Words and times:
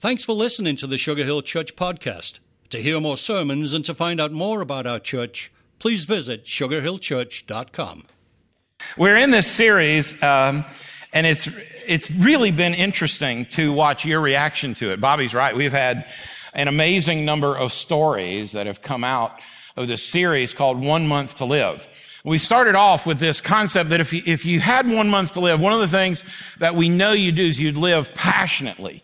Thanks 0.00 0.22
for 0.22 0.32
listening 0.32 0.76
to 0.76 0.86
the 0.86 0.96
Sugar 0.96 1.24
Hill 1.24 1.42
Church 1.42 1.74
podcast. 1.74 2.38
To 2.70 2.80
hear 2.80 3.00
more 3.00 3.16
sermons 3.16 3.72
and 3.72 3.84
to 3.84 3.92
find 3.92 4.20
out 4.20 4.30
more 4.30 4.60
about 4.60 4.86
our 4.86 5.00
church, 5.00 5.50
please 5.80 6.04
visit 6.04 6.44
sugarhillchurch.com. 6.44 8.04
We're 8.96 9.16
in 9.16 9.32
this 9.32 9.48
series, 9.48 10.22
um, 10.22 10.64
and 11.12 11.26
it's 11.26 11.48
it's 11.84 12.12
really 12.12 12.52
been 12.52 12.74
interesting 12.74 13.46
to 13.46 13.72
watch 13.72 14.04
your 14.04 14.20
reaction 14.20 14.76
to 14.76 14.92
it. 14.92 15.00
Bobby's 15.00 15.34
right. 15.34 15.56
We've 15.56 15.72
had 15.72 16.06
an 16.54 16.68
amazing 16.68 17.24
number 17.24 17.58
of 17.58 17.72
stories 17.72 18.52
that 18.52 18.68
have 18.68 18.80
come 18.82 19.02
out 19.02 19.32
of 19.76 19.88
this 19.88 20.04
series 20.04 20.54
called 20.54 20.80
One 20.80 21.08
Month 21.08 21.34
to 21.36 21.44
Live. 21.44 21.88
We 22.22 22.38
started 22.38 22.76
off 22.76 23.04
with 23.04 23.18
this 23.18 23.40
concept 23.40 23.90
that 23.90 24.00
if 24.00 24.12
you, 24.12 24.22
if 24.26 24.44
you 24.44 24.60
had 24.60 24.88
one 24.88 25.10
month 25.10 25.32
to 25.32 25.40
live, 25.40 25.60
one 25.60 25.72
of 25.72 25.80
the 25.80 25.88
things 25.88 26.24
that 26.58 26.76
we 26.76 26.88
know 26.88 27.10
you 27.10 27.32
do 27.32 27.42
is 27.42 27.58
you'd 27.58 27.76
live 27.76 28.14
passionately. 28.14 29.02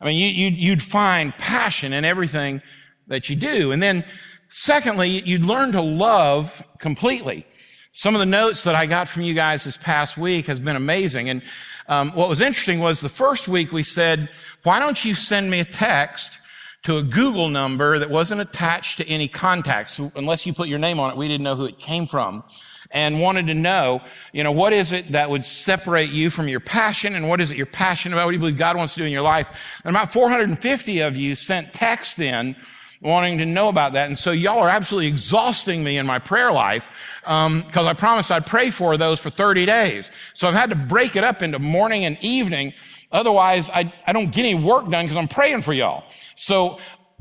I 0.00 0.04
mean, 0.06 0.18
you, 0.18 0.28
you'd, 0.28 0.56
you'd 0.56 0.82
find 0.82 1.32
passion 1.38 1.92
in 1.92 2.04
everything 2.04 2.62
that 3.06 3.28
you 3.30 3.36
do. 3.36 3.72
And 3.72 3.82
then 3.82 4.04
secondly, 4.48 5.22
you'd 5.22 5.44
learn 5.44 5.72
to 5.72 5.80
love 5.80 6.62
completely. 6.78 7.46
Some 7.92 8.14
of 8.14 8.18
the 8.18 8.26
notes 8.26 8.64
that 8.64 8.74
I 8.74 8.86
got 8.86 9.08
from 9.08 9.22
you 9.22 9.32
guys 9.32 9.64
this 9.64 9.76
past 9.76 10.18
week 10.18 10.46
has 10.46 10.60
been 10.60 10.76
amazing. 10.76 11.30
And 11.30 11.42
um, 11.88 12.10
what 12.12 12.28
was 12.28 12.40
interesting 12.40 12.80
was 12.80 13.00
the 13.00 13.08
first 13.08 13.48
week 13.48 13.72
we 13.72 13.82
said, 13.82 14.28
why 14.64 14.80
don't 14.80 15.02
you 15.04 15.14
send 15.14 15.50
me 15.50 15.60
a 15.60 15.64
text 15.64 16.38
to 16.82 16.98
a 16.98 17.02
Google 17.02 17.48
number 17.48 17.98
that 17.98 18.10
wasn't 18.10 18.40
attached 18.40 18.98
to 18.98 19.08
any 19.08 19.26
contacts. 19.26 19.98
Unless 20.14 20.46
you 20.46 20.52
put 20.52 20.68
your 20.68 20.78
name 20.78 21.00
on 21.00 21.10
it, 21.10 21.16
we 21.16 21.26
didn't 21.26 21.42
know 21.42 21.56
who 21.56 21.64
it 21.64 21.78
came 21.78 22.06
from. 22.06 22.44
And 22.90 23.20
wanted 23.20 23.48
to 23.48 23.54
know, 23.54 24.02
you 24.32 24.44
know, 24.44 24.52
what 24.52 24.72
is 24.72 24.92
it 24.92 25.08
that 25.08 25.28
would 25.28 25.44
separate 25.44 26.10
you 26.10 26.30
from 26.30 26.48
your 26.48 26.60
passion 26.60 27.14
and 27.14 27.28
what 27.28 27.40
is 27.40 27.50
it 27.50 27.56
you're 27.56 27.66
passionate 27.66 28.14
about? 28.14 28.26
What 28.26 28.30
do 28.32 28.36
you 28.36 28.40
believe 28.40 28.56
God 28.56 28.76
wants 28.76 28.94
to 28.94 29.00
do 29.00 29.04
in 29.04 29.12
your 29.12 29.22
life? 29.22 29.80
And 29.84 29.94
about 29.94 30.12
450 30.12 31.00
of 31.00 31.16
you 31.16 31.34
sent 31.34 31.74
text 31.74 32.18
in 32.18 32.56
wanting 33.02 33.38
to 33.38 33.46
know 33.46 33.68
about 33.68 33.92
that. 33.92 34.08
And 34.08 34.18
so 34.18 34.30
y'all 34.30 34.60
are 34.60 34.68
absolutely 34.68 35.08
exhausting 35.08 35.84
me 35.84 35.98
in 35.98 36.06
my 36.06 36.18
prayer 36.18 36.52
life 36.52 36.90
because 37.22 37.46
um, 37.46 37.86
I 37.86 37.92
promised 37.92 38.32
I'd 38.32 38.46
pray 38.46 38.70
for 38.70 38.96
those 38.96 39.20
for 39.20 39.30
30 39.30 39.66
days. 39.66 40.10
So 40.32 40.48
I've 40.48 40.54
had 40.54 40.70
to 40.70 40.76
break 40.76 41.16
it 41.16 41.24
up 41.24 41.42
into 41.42 41.58
morning 41.58 42.04
and 42.04 42.16
evening 42.22 42.72
Otherwise, 43.12 43.70
I, 43.70 43.92
I 44.06 44.12
don't 44.12 44.32
get 44.32 44.40
any 44.44 44.54
work 44.54 44.88
done 44.88 45.04
because 45.04 45.16
I'm 45.16 45.28
praying 45.28 45.62
for 45.62 45.72
y'all. 45.72 46.04
So 46.34 46.78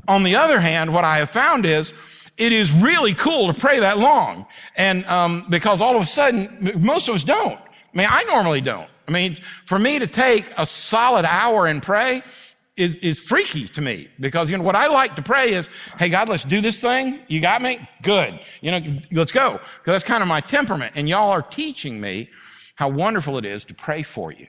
on 0.07 0.23
the 0.23 0.35
other 0.35 0.59
hand, 0.59 0.93
what 0.93 1.05
I 1.05 1.17
have 1.19 1.29
found 1.29 1.65
is 1.65 1.93
it 2.37 2.51
is 2.51 2.71
really 2.71 3.13
cool 3.13 3.51
to 3.51 3.59
pray 3.59 3.79
that 3.79 3.97
long. 3.97 4.45
And 4.75 5.05
um, 5.05 5.45
because 5.49 5.81
all 5.81 5.95
of 5.95 6.01
a 6.01 6.05
sudden, 6.05 6.73
most 6.77 7.07
of 7.07 7.15
us 7.15 7.23
don't. 7.23 7.59
I 7.59 7.97
mean, 7.97 8.07
I 8.09 8.23
normally 8.23 8.61
don't. 8.61 8.89
I 9.07 9.11
mean, 9.11 9.37
for 9.65 9.79
me 9.79 9.99
to 9.99 10.07
take 10.07 10.51
a 10.57 10.65
solid 10.65 11.25
hour 11.25 11.67
and 11.67 11.81
pray 11.81 12.23
is, 12.75 12.97
is 12.97 13.19
freaky 13.19 13.67
to 13.69 13.81
me 13.81 14.09
because, 14.19 14.49
you 14.49 14.57
know, 14.57 14.63
what 14.63 14.75
I 14.75 14.87
like 14.87 15.15
to 15.15 15.21
pray 15.21 15.53
is, 15.53 15.69
hey, 15.97 16.09
God, 16.09 16.27
let's 16.27 16.43
do 16.43 16.59
this 16.59 16.81
thing. 16.81 17.19
You 17.27 17.39
got 17.39 17.61
me? 17.61 17.87
Good. 18.01 18.39
You 18.61 18.71
know, 18.71 18.99
let's 19.13 19.31
go. 19.31 19.53
Because 19.53 19.93
that's 19.93 20.03
kind 20.03 20.21
of 20.21 20.27
my 20.27 20.41
temperament. 20.41 20.93
And 20.95 21.07
y'all 21.07 21.29
are 21.29 21.41
teaching 21.41 22.01
me 22.01 22.29
how 22.75 22.89
wonderful 22.89 23.37
it 23.37 23.45
is 23.45 23.63
to 23.65 23.73
pray 23.73 24.03
for 24.03 24.33
you. 24.33 24.47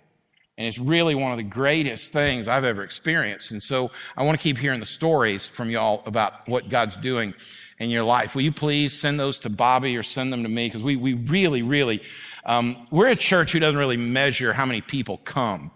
And 0.58 0.66
it's 0.66 0.78
really 0.78 1.14
one 1.14 1.32
of 1.32 1.36
the 1.36 1.42
greatest 1.42 2.12
things 2.12 2.48
I've 2.48 2.64
ever 2.64 2.82
experienced. 2.82 3.50
And 3.50 3.62
so 3.62 3.90
I 4.16 4.22
want 4.22 4.38
to 4.38 4.42
keep 4.42 4.56
hearing 4.56 4.80
the 4.80 4.86
stories 4.86 5.46
from 5.46 5.68
y'all 5.68 6.02
about 6.06 6.48
what 6.48 6.70
God's 6.70 6.96
doing 6.96 7.34
in 7.78 7.90
your 7.90 8.04
life. 8.04 8.34
Will 8.34 8.42
you 8.42 8.52
please 8.52 8.98
send 8.98 9.20
those 9.20 9.38
to 9.40 9.50
Bobby 9.50 9.96
or 9.98 10.02
send 10.02 10.32
them 10.32 10.42
to 10.44 10.48
me? 10.48 10.66
Because 10.66 10.82
we, 10.82 10.96
we 10.96 11.12
really, 11.12 11.60
really, 11.60 12.02
um, 12.46 12.86
we're 12.90 13.08
a 13.08 13.16
church 13.16 13.52
who 13.52 13.58
doesn't 13.58 13.78
really 13.78 13.98
measure 13.98 14.54
how 14.54 14.64
many 14.64 14.80
people 14.80 15.18
come. 15.18 15.70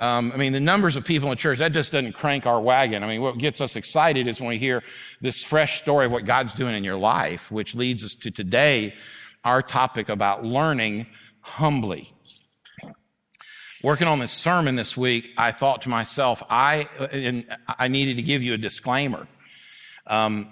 Um, 0.00 0.32
I 0.32 0.36
mean, 0.36 0.52
the 0.52 0.58
numbers 0.58 0.96
of 0.96 1.04
people 1.04 1.30
in 1.30 1.38
church, 1.38 1.58
that 1.58 1.72
just 1.72 1.92
doesn't 1.92 2.14
crank 2.14 2.44
our 2.44 2.60
wagon. 2.60 3.04
I 3.04 3.06
mean, 3.06 3.22
what 3.22 3.38
gets 3.38 3.60
us 3.60 3.76
excited 3.76 4.26
is 4.26 4.40
when 4.40 4.48
we 4.48 4.58
hear 4.58 4.82
this 5.20 5.44
fresh 5.44 5.80
story 5.80 6.06
of 6.06 6.12
what 6.12 6.24
God's 6.24 6.52
doing 6.52 6.74
in 6.74 6.82
your 6.82 6.96
life, 6.96 7.52
which 7.52 7.76
leads 7.76 8.02
us 8.02 8.14
to 8.16 8.32
today, 8.32 8.94
our 9.44 9.62
topic 9.62 10.08
about 10.08 10.44
learning 10.44 11.06
humbly 11.40 12.13
working 13.84 14.08
on 14.08 14.18
this 14.18 14.32
sermon 14.32 14.76
this 14.76 14.96
week, 14.96 15.30
I 15.36 15.52
thought 15.52 15.82
to 15.82 15.90
myself, 15.90 16.42
I, 16.48 16.88
and 17.12 17.44
I 17.68 17.88
needed 17.88 18.16
to 18.16 18.22
give 18.22 18.42
you 18.42 18.54
a 18.54 18.56
disclaimer. 18.56 19.28
Um, 20.06 20.48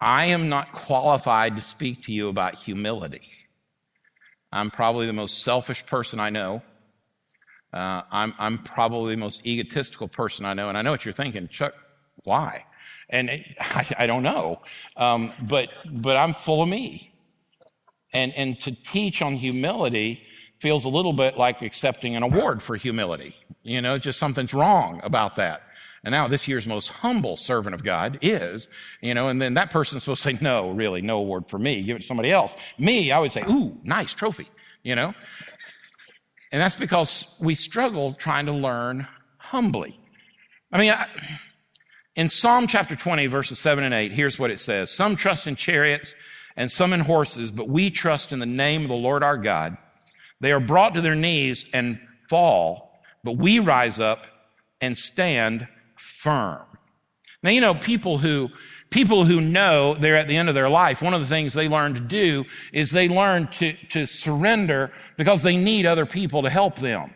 I 0.00 0.26
am 0.26 0.48
not 0.48 0.72
qualified 0.72 1.54
to 1.54 1.62
speak 1.62 2.02
to 2.06 2.12
you 2.12 2.28
about 2.28 2.56
humility. 2.56 3.22
I'm 4.50 4.72
probably 4.72 5.06
the 5.06 5.12
most 5.12 5.44
selfish 5.44 5.86
person 5.86 6.18
I 6.18 6.30
know. 6.30 6.62
Uh, 7.72 8.02
I'm, 8.10 8.34
I'm 8.36 8.58
probably 8.58 9.14
the 9.14 9.20
most 9.20 9.46
egotistical 9.46 10.08
person 10.08 10.44
I 10.44 10.54
know. 10.54 10.68
And 10.68 10.76
I 10.76 10.82
know 10.82 10.90
what 10.90 11.04
you're 11.04 11.14
thinking, 11.14 11.46
Chuck, 11.46 11.74
why? 12.24 12.64
And 13.08 13.30
it, 13.30 13.46
I, 13.60 13.86
I, 13.96 14.06
don't 14.08 14.24
know. 14.24 14.60
Um, 14.96 15.32
but, 15.40 15.68
but 15.88 16.16
I'm 16.16 16.34
full 16.34 16.64
of 16.64 16.68
me. 16.68 17.14
And, 18.12 18.34
and 18.34 18.60
to 18.62 18.72
teach 18.72 19.22
on 19.22 19.36
humility, 19.36 20.24
feels 20.60 20.84
a 20.84 20.88
little 20.88 21.12
bit 21.12 21.36
like 21.36 21.62
accepting 21.62 22.16
an 22.16 22.22
award 22.22 22.62
for 22.62 22.76
humility. 22.76 23.34
You 23.62 23.80
know, 23.80 23.98
just 23.98 24.18
something's 24.18 24.54
wrong 24.54 25.00
about 25.02 25.36
that. 25.36 25.62
And 26.02 26.12
now 26.12 26.28
this 26.28 26.48
year's 26.48 26.66
most 26.66 26.88
humble 26.88 27.36
servant 27.36 27.74
of 27.74 27.84
God 27.84 28.18
is, 28.22 28.70
you 29.02 29.12
know, 29.12 29.28
and 29.28 29.40
then 29.40 29.54
that 29.54 29.70
person's 29.70 30.02
supposed 30.02 30.22
to 30.22 30.30
say, 30.30 30.38
no, 30.40 30.70
really, 30.70 31.02
no 31.02 31.18
award 31.18 31.46
for 31.48 31.58
me. 31.58 31.82
Give 31.82 31.96
it 31.96 32.00
to 32.00 32.06
somebody 32.06 32.32
else. 32.32 32.56
Me, 32.78 33.12
I 33.12 33.18
would 33.18 33.32
say, 33.32 33.42
ooh, 33.50 33.78
nice 33.84 34.14
trophy, 34.14 34.48
you 34.82 34.94
know? 34.94 35.12
And 36.52 36.60
that's 36.60 36.74
because 36.74 37.36
we 37.40 37.54
struggle 37.54 38.14
trying 38.14 38.46
to 38.46 38.52
learn 38.52 39.06
humbly. 39.36 40.00
I 40.72 40.78
mean, 40.78 40.92
I, 40.92 41.06
in 42.16 42.30
Psalm 42.30 42.66
chapter 42.66 42.96
20, 42.96 43.26
verses 43.26 43.58
7 43.58 43.84
and 43.84 43.94
8, 43.94 44.12
here's 44.12 44.38
what 44.38 44.50
it 44.50 44.58
says. 44.58 44.90
Some 44.90 45.16
trust 45.16 45.46
in 45.46 45.54
chariots 45.54 46.14
and 46.56 46.70
some 46.70 46.92
in 46.92 47.00
horses, 47.00 47.50
but 47.50 47.68
we 47.68 47.90
trust 47.90 48.32
in 48.32 48.38
the 48.38 48.46
name 48.46 48.82
of 48.82 48.88
the 48.88 48.94
Lord 48.94 49.22
our 49.22 49.36
God. 49.36 49.76
They 50.40 50.52
are 50.52 50.60
brought 50.60 50.94
to 50.94 51.00
their 51.00 51.14
knees 51.14 51.66
and 51.72 52.00
fall, 52.28 53.02
but 53.22 53.36
we 53.36 53.58
rise 53.58 53.98
up 53.98 54.26
and 54.80 54.96
stand 54.96 55.68
firm. 55.96 56.64
Now, 57.42 57.50
you 57.50 57.60
know, 57.60 57.74
people 57.74 58.18
who, 58.18 58.50
people 58.90 59.24
who 59.24 59.40
know 59.40 59.94
they're 59.94 60.16
at 60.16 60.28
the 60.28 60.36
end 60.36 60.48
of 60.48 60.54
their 60.54 60.68
life, 60.68 61.02
one 61.02 61.14
of 61.14 61.20
the 61.20 61.26
things 61.26 61.52
they 61.52 61.68
learn 61.68 61.94
to 61.94 62.00
do 62.00 62.44
is 62.72 62.90
they 62.90 63.08
learn 63.08 63.48
to, 63.48 63.72
to 63.90 64.06
surrender 64.06 64.92
because 65.16 65.42
they 65.42 65.56
need 65.56 65.86
other 65.86 66.06
people 66.06 66.42
to 66.42 66.50
help 66.50 66.76
them. 66.76 67.14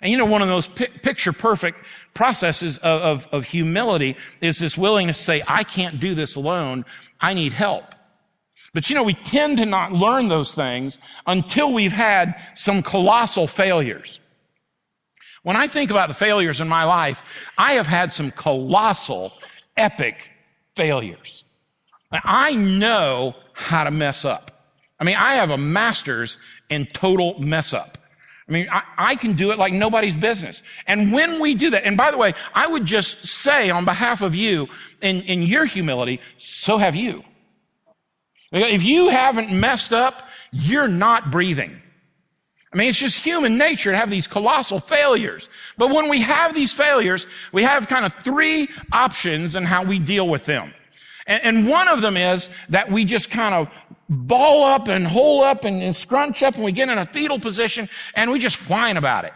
And 0.00 0.10
you 0.10 0.18
know, 0.18 0.26
one 0.26 0.42
of 0.42 0.48
those 0.48 0.66
picture 0.66 1.32
perfect 1.32 1.84
processes 2.12 2.76
of, 2.78 3.02
of, 3.02 3.28
of 3.30 3.44
humility 3.44 4.16
is 4.40 4.58
this 4.58 4.76
willingness 4.76 5.18
to 5.18 5.22
say, 5.22 5.42
I 5.46 5.62
can't 5.62 6.00
do 6.00 6.16
this 6.16 6.34
alone. 6.34 6.84
I 7.20 7.34
need 7.34 7.52
help. 7.52 7.84
But 8.74 8.88
you 8.88 8.96
know, 8.96 9.02
we 9.02 9.14
tend 9.14 9.58
to 9.58 9.66
not 9.66 9.92
learn 9.92 10.28
those 10.28 10.54
things 10.54 10.98
until 11.26 11.72
we've 11.72 11.92
had 11.92 12.40
some 12.54 12.82
colossal 12.82 13.46
failures. 13.46 14.18
When 15.42 15.56
I 15.56 15.66
think 15.66 15.90
about 15.90 16.08
the 16.08 16.14
failures 16.14 16.60
in 16.60 16.68
my 16.68 16.84
life, 16.84 17.22
I 17.58 17.74
have 17.74 17.86
had 17.86 18.12
some 18.12 18.30
colossal, 18.30 19.32
epic 19.76 20.30
failures. 20.76 21.44
I 22.12 22.54
know 22.54 23.34
how 23.52 23.84
to 23.84 23.90
mess 23.90 24.24
up. 24.24 24.50
I 25.00 25.04
mean, 25.04 25.16
I 25.16 25.34
have 25.34 25.50
a 25.50 25.56
master's 25.56 26.38
in 26.70 26.86
total 26.86 27.38
mess 27.40 27.72
up. 27.72 27.98
I 28.48 28.52
mean, 28.52 28.68
I, 28.70 28.82
I, 28.98 29.16
can 29.16 29.34
do 29.34 29.50
it 29.50 29.58
like 29.58 29.72
nobody's 29.72 30.16
business. 30.16 30.62
And 30.86 31.12
when 31.12 31.40
we 31.40 31.54
do 31.54 31.70
that, 31.70 31.84
and 31.84 31.96
by 31.96 32.10
the 32.10 32.18
way, 32.18 32.34
I 32.54 32.66
would 32.66 32.84
just 32.84 33.26
say 33.26 33.70
on 33.70 33.84
behalf 33.84 34.20
of 34.20 34.34
you, 34.34 34.68
in, 35.00 35.22
in 35.22 35.42
your 35.42 35.64
humility, 35.64 36.20
so 36.38 36.76
have 36.76 36.94
you. 36.94 37.24
If 38.52 38.84
you 38.84 39.08
haven't 39.08 39.50
messed 39.50 39.92
up, 39.92 40.28
you're 40.52 40.88
not 40.88 41.30
breathing. 41.30 41.80
I 42.72 42.76
mean, 42.76 42.88
it's 42.88 42.98
just 42.98 43.22
human 43.22 43.58
nature 43.58 43.90
to 43.90 43.96
have 43.96 44.08
these 44.08 44.26
colossal 44.26 44.80
failures. 44.80 45.48
But 45.76 45.90
when 45.90 46.08
we 46.08 46.22
have 46.22 46.54
these 46.54 46.72
failures, 46.72 47.26
we 47.52 47.64
have 47.64 47.86
kind 47.86 48.04
of 48.04 48.12
three 48.24 48.68
options 48.92 49.56
in 49.56 49.64
how 49.64 49.84
we 49.84 49.98
deal 49.98 50.28
with 50.28 50.46
them. 50.46 50.72
And, 51.26 51.68
one 51.68 51.86
of 51.86 52.00
them 52.00 52.16
is 52.16 52.50
that 52.70 52.90
we 52.90 53.04
just 53.04 53.30
kind 53.30 53.54
of 53.54 53.68
ball 54.08 54.64
up 54.64 54.88
and 54.88 55.06
hole 55.06 55.42
up 55.42 55.64
and 55.64 55.94
scrunch 55.94 56.42
up 56.42 56.56
and 56.56 56.64
we 56.64 56.72
get 56.72 56.88
in 56.88 56.98
a 56.98 57.06
fetal 57.06 57.38
position 57.38 57.88
and 58.14 58.30
we 58.30 58.38
just 58.40 58.68
whine 58.68 58.96
about 58.96 59.24
it. 59.24 59.32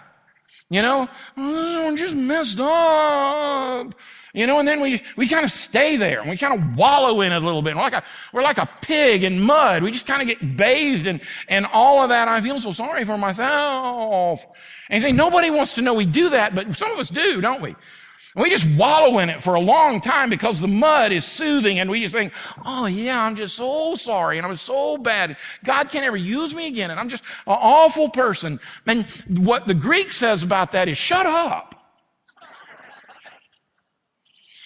You 0.69 0.83
know, 0.83 1.09
oh, 1.37 1.95
just 1.97 2.17
messed 2.17 2.59
up. 2.59 3.95
You 4.35 4.47
know, 4.47 4.59
and 4.59 4.67
then 4.67 4.81
we, 4.81 5.01
we 5.17 5.29
kind 5.29 5.45
of 5.45 5.51
stay 5.51 5.97
there 5.97 6.21
and 6.21 6.29
we 6.29 6.37
kind 6.37 6.61
of 6.61 6.77
wallow 6.77 7.21
in 7.21 7.33
it 7.33 7.37
a 7.37 7.45
little 7.45 7.63
bit. 7.63 7.77
We're 7.77 7.83
like 7.83 7.95
a, 7.95 8.03
we're 8.33 8.43
like 8.43 8.59
a 8.59 8.69
pig 8.83 9.23
in 9.23 9.41
mud. 9.41 9.83
We 9.83 9.93
just 9.93 10.07
kind 10.07 10.21
of 10.21 10.29
get 10.29 10.57
bathed 10.57 11.07
and, 11.07 11.21
and 11.49 11.67
all 11.73 12.03
of 12.03 12.09
that. 12.09 12.27
I 12.27 12.41
feel 12.41 12.59
so 12.59 12.73
sorry 12.73 13.05
for 13.05 13.17
myself. 13.17 14.45
And 14.91 15.01
you 15.01 15.09
say, 15.09 15.13
nobody 15.13 15.51
wants 15.51 15.77
to 15.77 15.83
know 15.83 15.95
we 15.95 16.05
do 16.05 16.31
that, 16.31 16.55
but 16.55 16.75
some 16.75 16.91
of 16.91 16.99
us 16.99 17.11
do, 17.11 17.41
don't 17.41 17.63
we? 17.63 17.77
And 18.37 18.43
we 18.43 18.51
just 18.51 18.67
wallow 18.77 19.19
in 19.21 19.31
it 19.31 19.43
for 19.43 19.55
a 19.55 19.61
long 19.61 19.99
time 19.99 20.29
because 20.29 20.61
the 20.61 20.69
mud 20.69 21.11
is 21.11 21.25
soothing 21.25 21.79
and 21.79 21.91
we 21.91 22.03
just 22.03 22.15
think, 22.15 22.35
oh 22.67 22.85
yeah, 22.85 23.25
I'm 23.25 23.35
just 23.35 23.57
so 23.57 23.97
sorry 23.97 24.37
and 24.37 24.47
I 24.47 24.51
was 24.51 24.61
so 24.61 24.99
bad. 24.99 25.39
God 25.65 25.89
can't 25.89 26.05
ever 26.05 26.19
use 26.19 26.55
me 26.55 26.67
again 26.67 26.91
and 26.91 27.01
I'm 27.01 27.09
just 27.09 27.23
an 27.47 27.57
awful 27.59 28.11
person. 28.11 28.61
And 28.87 29.09
what 29.39 29.67
the 29.67 29.73
Greek 29.73 30.13
says 30.13 30.43
about 30.43 30.73
that 30.73 30.87
is 30.87 30.99
shut 30.99 31.25
up. 31.25 31.75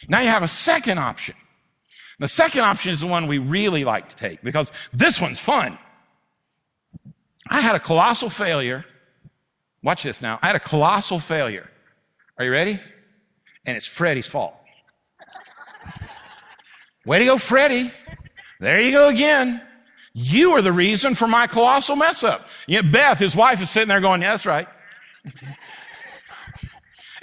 Now 0.09 0.19
you 0.19 0.29
have 0.29 0.43
a 0.43 0.49
second 0.49 0.99
option. 0.99 1.37
The 2.19 2.27
second 2.27 2.63
option 2.63 2.91
is 2.91 2.99
the 2.99 3.07
one 3.07 3.29
we 3.29 3.39
really 3.39 3.85
like 3.85 4.09
to 4.09 4.17
take 4.17 4.43
because 4.43 4.73
this 4.93 5.21
one's 5.21 5.39
fun. 5.39 5.79
I 7.49 7.61
had 7.61 7.77
a 7.77 7.81
colossal 7.81 8.31
failure. 8.31 8.85
Watch 9.81 10.03
this 10.03 10.21
now. 10.21 10.41
I 10.43 10.49
had 10.49 10.57
a 10.57 10.61
colossal 10.61 11.21
failure. 11.21 11.71
Are 12.37 12.45
you 12.45 12.51
ready? 12.51 12.81
And 13.71 13.77
it's 13.77 13.87
Freddie's 13.87 14.27
fault. 14.27 14.57
Way 17.07 17.21
to 17.21 17.25
go, 17.25 17.39
Freddie. 17.39 17.93
There 18.59 18.81
you 18.81 18.91
go 18.91 19.07
again. 19.07 19.63
You 20.13 20.51
are 20.55 20.63
the 20.63 20.73
reason 20.73 21.15
for 21.15 21.29
my 21.29 21.47
colossal 21.47 21.95
mess 21.95 22.25
up. 22.25 22.49
Yet 22.67 22.91
Beth, 22.91 23.21
his 23.21 23.37
wife, 23.37 23.63
is 23.63 23.71
sitting 23.71 23.89
there 23.89 24.01
going, 24.01 24.23
yeah, 24.23 24.33
that's 24.33 24.45
right. 24.45 24.67
and 25.25 25.55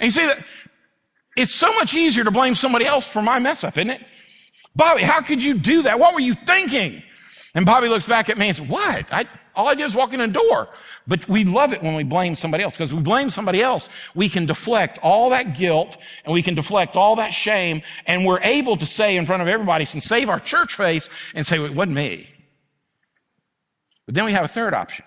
you 0.00 0.10
see 0.10 0.24
that 0.24 0.42
it's 1.36 1.54
so 1.54 1.70
much 1.74 1.92
easier 1.92 2.24
to 2.24 2.30
blame 2.30 2.54
somebody 2.54 2.86
else 2.86 3.06
for 3.06 3.20
my 3.20 3.38
mess 3.38 3.62
up, 3.62 3.76
isn't 3.76 3.90
it? 3.90 4.00
Bobby, 4.74 5.02
how 5.02 5.20
could 5.20 5.42
you 5.42 5.52
do 5.52 5.82
that? 5.82 5.98
What 5.98 6.14
were 6.14 6.20
you 6.20 6.32
thinking? 6.32 7.02
And 7.54 7.66
Bobby 7.66 7.88
looks 7.88 8.06
back 8.06 8.30
at 8.30 8.38
me 8.38 8.46
and 8.46 8.56
says, 8.56 8.66
what? 8.66 9.04
I, 9.12 9.26
all 9.58 9.66
I 9.66 9.74
did 9.74 9.82
was 9.82 9.96
walk 9.96 10.14
in 10.14 10.20
a 10.20 10.28
door. 10.28 10.68
But 11.08 11.28
we 11.28 11.44
love 11.44 11.72
it 11.72 11.82
when 11.82 11.96
we 11.96 12.04
blame 12.04 12.36
somebody 12.36 12.62
else 12.62 12.76
because 12.76 12.94
we 12.94 13.02
blame 13.02 13.28
somebody 13.28 13.60
else. 13.60 13.90
We 14.14 14.28
can 14.28 14.46
deflect 14.46 14.98
all 15.02 15.30
that 15.30 15.56
guilt 15.56 15.98
and 16.24 16.32
we 16.32 16.42
can 16.42 16.54
deflect 16.54 16.94
all 16.94 17.16
that 17.16 17.34
shame 17.34 17.82
and 18.06 18.24
we're 18.24 18.40
able 18.42 18.76
to 18.76 18.86
say 18.86 19.16
in 19.16 19.26
front 19.26 19.42
of 19.42 19.48
everybody 19.48 19.84
and 19.92 20.02
save 20.02 20.30
our 20.30 20.38
church 20.38 20.74
face 20.74 21.10
and 21.34 21.44
say, 21.44 21.60
it 21.62 21.74
wasn't 21.74 21.96
me. 21.96 22.28
But 24.06 24.14
then 24.14 24.24
we 24.24 24.32
have 24.32 24.44
a 24.44 24.48
third 24.48 24.74
option. 24.74 25.04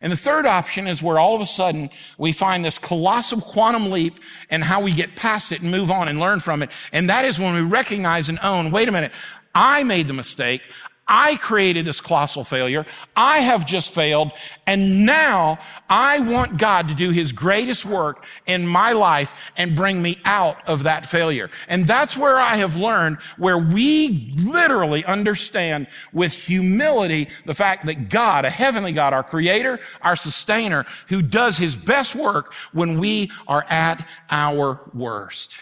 And 0.00 0.12
the 0.12 0.16
third 0.16 0.46
option 0.46 0.86
is 0.86 1.02
where 1.02 1.18
all 1.18 1.34
of 1.34 1.40
a 1.40 1.46
sudden 1.46 1.90
we 2.16 2.30
find 2.30 2.64
this 2.64 2.78
colossal 2.78 3.40
quantum 3.40 3.90
leap 3.90 4.20
and 4.50 4.62
how 4.62 4.82
we 4.82 4.92
get 4.92 5.16
past 5.16 5.50
it 5.50 5.62
and 5.62 5.70
move 5.72 5.90
on 5.90 6.06
and 6.06 6.20
learn 6.20 6.38
from 6.38 6.62
it. 6.62 6.70
And 6.92 7.10
that 7.10 7.24
is 7.24 7.40
when 7.40 7.54
we 7.54 7.62
recognize 7.62 8.28
and 8.28 8.38
own, 8.40 8.70
wait 8.70 8.88
a 8.88 8.92
minute, 8.92 9.10
I 9.52 9.82
made 9.82 10.06
the 10.06 10.12
mistake. 10.12 10.62
I 11.06 11.36
created 11.36 11.84
this 11.84 12.00
colossal 12.00 12.44
failure. 12.44 12.86
I 13.14 13.38
have 13.40 13.66
just 13.66 13.92
failed. 13.92 14.32
And 14.66 15.04
now 15.04 15.58
I 15.88 16.18
want 16.20 16.56
God 16.56 16.88
to 16.88 16.94
do 16.94 17.10
his 17.10 17.32
greatest 17.32 17.84
work 17.84 18.24
in 18.46 18.66
my 18.66 18.92
life 18.92 19.34
and 19.56 19.76
bring 19.76 20.00
me 20.00 20.16
out 20.24 20.56
of 20.66 20.84
that 20.84 21.04
failure. 21.04 21.50
And 21.68 21.86
that's 21.86 22.16
where 22.16 22.38
I 22.38 22.56
have 22.56 22.76
learned 22.76 23.18
where 23.36 23.58
we 23.58 24.34
literally 24.38 25.04
understand 25.04 25.88
with 26.12 26.32
humility 26.32 27.28
the 27.44 27.54
fact 27.54 27.84
that 27.86 28.08
God, 28.08 28.46
a 28.46 28.50
heavenly 28.50 28.92
God, 28.92 29.12
our 29.12 29.22
creator, 29.22 29.80
our 30.00 30.16
sustainer, 30.16 30.86
who 31.08 31.20
does 31.20 31.58
his 31.58 31.76
best 31.76 32.14
work 32.14 32.54
when 32.72 32.98
we 32.98 33.30
are 33.46 33.66
at 33.68 34.06
our 34.30 34.80
worst. 34.94 35.54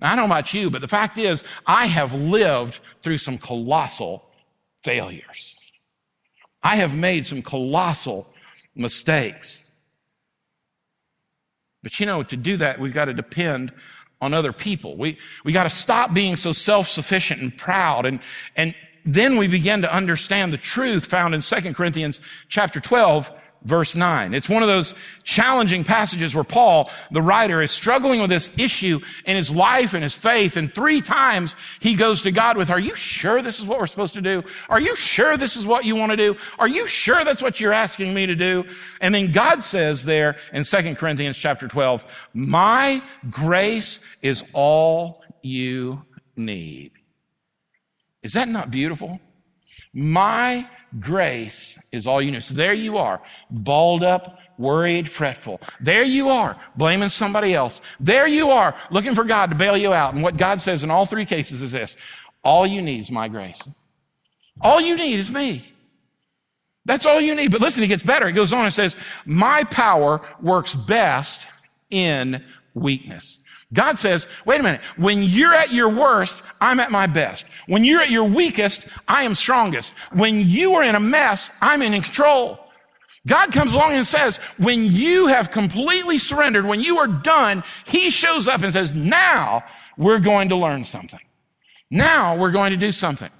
I 0.00 0.08
don't 0.08 0.28
know 0.28 0.34
about 0.34 0.52
you, 0.52 0.70
but 0.70 0.80
the 0.80 0.88
fact 0.88 1.18
is, 1.18 1.44
I 1.66 1.86
have 1.86 2.14
lived 2.14 2.80
through 3.02 3.18
some 3.18 3.38
colossal 3.38 4.24
failures. 4.82 5.56
I 6.62 6.76
have 6.76 6.94
made 6.94 7.26
some 7.26 7.42
colossal 7.42 8.26
mistakes. 8.74 9.70
But 11.82 12.00
you 12.00 12.06
know, 12.06 12.22
to 12.22 12.36
do 12.36 12.56
that, 12.56 12.80
we've 12.80 12.92
got 12.92 13.06
to 13.06 13.14
depend 13.14 13.72
on 14.20 14.32
other 14.32 14.52
people. 14.52 14.96
We, 14.96 15.18
we 15.44 15.52
got 15.52 15.64
to 15.64 15.70
stop 15.70 16.14
being 16.14 16.36
so 16.36 16.52
self-sufficient 16.52 17.40
and 17.40 17.56
proud. 17.56 18.06
And, 18.06 18.20
and 18.56 18.74
then 19.04 19.36
we 19.36 19.48
begin 19.48 19.82
to 19.82 19.94
understand 19.94 20.52
the 20.52 20.58
truth 20.58 21.06
found 21.06 21.34
in 21.34 21.42
2 21.42 21.74
Corinthians 21.74 22.20
chapter 22.48 22.80
12, 22.80 23.30
verse 23.64 23.94
9. 23.94 24.34
It's 24.34 24.48
one 24.48 24.62
of 24.62 24.68
those 24.68 24.94
challenging 25.22 25.84
passages 25.84 26.34
where 26.34 26.44
Paul, 26.44 26.90
the 27.10 27.22
writer, 27.22 27.62
is 27.62 27.70
struggling 27.70 28.20
with 28.20 28.30
this 28.30 28.56
issue 28.58 29.00
in 29.24 29.36
his 29.36 29.50
life 29.50 29.94
and 29.94 30.02
his 30.02 30.14
faith. 30.14 30.56
And 30.56 30.72
three 30.74 31.00
times 31.00 31.56
he 31.80 31.94
goes 31.94 32.22
to 32.22 32.30
God 32.30 32.56
with, 32.56 32.70
are 32.70 32.78
you 32.78 32.94
sure 32.94 33.42
this 33.42 33.58
is 33.58 33.66
what 33.66 33.78
we're 33.78 33.86
supposed 33.86 34.14
to 34.14 34.22
do? 34.22 34.42
Are 34.68 34.80
you 34.80 34.94
sure 34.96 35.36
this 35.36 35.56
is 35.56 35.66
what 35.66 35.84
you 35.84 35.96
want 35.96 36.10
to 36.10 36.16
do? 36.16 36.36
Are 36.58 36.68
you 36.68 36.86
sure 36.86 37.24
that's 37.24 37.42
what 37.42 37.60
you're 37.60 37.72
asking 37.72 38.12
me 38.12 38.26
to 38.26 38.34
do? 38.34 38.64
And 39.00 39.14
then 39.14 39.32
God 39.32 39.62
says 39.64 40.04
there 40.04 40.36
in 40.52 40.64
2 40.64 40.94
Corinthians 40.94 41.36
chapter 41.36 41.66
12, 41.66 42.04
my 42.34 43.02
grace 43.30 44.00
is 44.22 44.44
all 44.52 45.22
you 45.42 46.04
need. 46.36 46.92
Is 48.22 48.34
that 48.34 48.48
not 48.48 48.70
beautiful? 48.70 49.20
My 49.92 50.66
grace 51.00 51.78
is 51.92 52.06
all 52.06 52.20
you 52.22 52.30
need. 52.30 52.42
So 52.42 52.54
there 52.54 52.74
you 52.74 52.96
are, 52.98 53.20
balled 53.50 54.02
up, 54.02 54.38
worried, 54.58 55.08
fretful. 55.08 55.60
There 55.80 56.04
you 56.04 56.28
are, 56.28 56.56
blaming 56.76 57.08
somebody 57.08 57.54
else. 57.54 57.80
There 58.00 58.26
you 58.26 58.50
are, 58.50 58.76
looking 58.90 59.14
for 59.14 59.24
God 59.24 59.50
to 59.50 59.56
bail 59.56 59.76
you 59.76 59.92
out. 59.92 60.14
And 60.14 60.22
what 60.22 60.36
God 60.36 60.60
says 60.60 60.84
in 60.84 60.90
all 60.90 61.06
three 61.06 61.26
cases 61.26 61.62
is 61.62 61.72
this 61.72 61.96
all 62.42 62.66
you 62.66 62.82
need 62.82 63.00
is 63.00 63.10
my 63.10 63.28
grace. 63.28 63.68
All 64.60 64.80
you 64.80 64.96
need 64.96 65.18
is 65.18 65.30
me. 65.30 65.72
That's 66.84 67.06
all 67.06 67.20
you 67.20 67.34
need. 67.34 67.50
But 67.50 67.60
listen, 67.60 67.82
it 67.82 67.88
gets 67.88 68.02
better. 68.02 68.28
It 68.28 68.32
goes 68.32 68.52
on 68.52 68.64
and 68.64 68.72
says, 68.72 68.96
My 69.24 69.64
power 69.64 70.20
works 70.40 70.74
best 70.74 71.46
in 71.90 72.44
weakness. 72.74 73.40
God 73.74 73.98
says, 73.98 74.28
wait 74.46 74.60
a 74.60 74.62
minute, 74.62 74.80
when 74.96 75.22
you're 75.22 75.52
at 75.52 75.72
your 75.72 75.88
worst, 75.88 76.42
I'm 76.60 76.80
at 76.80 76.90
my 76.90 77.06
best. 77.06 77.44
When 77.66 77.84
you're 77.84 78.00
at 78.00 78.10
your 78.10 78.24
weakest, 78.24 78.88
I 79.06 79.24
am 79.24 79.34
strongest. 79.34 79.92
When 80.12 80.48
you 80.48 80.74
are 80.74 80.84
in 80.84 80.94
a 80.94 81.00
mess, 81.00 81.50
I'm 81.60 81.82
in 81.82 81.92
control. 82.00 82.60
God 83.26 83.52
comes 83.52 83.74
along 83.74 83.94
and 83.94 84.06
says, 84.06 84.36
when 84.58 84.84
you 84.84 85.26
have 85.26 85.50
completely 85.50 86.18
surrendered, 86.18 86.66
when 86.66 86.80
you 86.80 86.98
are 86.98 87.08
done, 87.08 87.64
He 87.84 88.10
shows 88.10 88.46
up 88.46 88.62
and 88.62 88.72
says, 88.72 88.94
now 88.94 89.64
we're 89.98 90.20
going 90.20 90.50
to 90.50 90.56
learn 90.56 90.84
something. 90.84 91.20
Now 91.90 92.36
we're 92.36 92.52
going 92.52 92.70
to 92.70 92.76
do 92.76 92.92
something. 92.92 93.30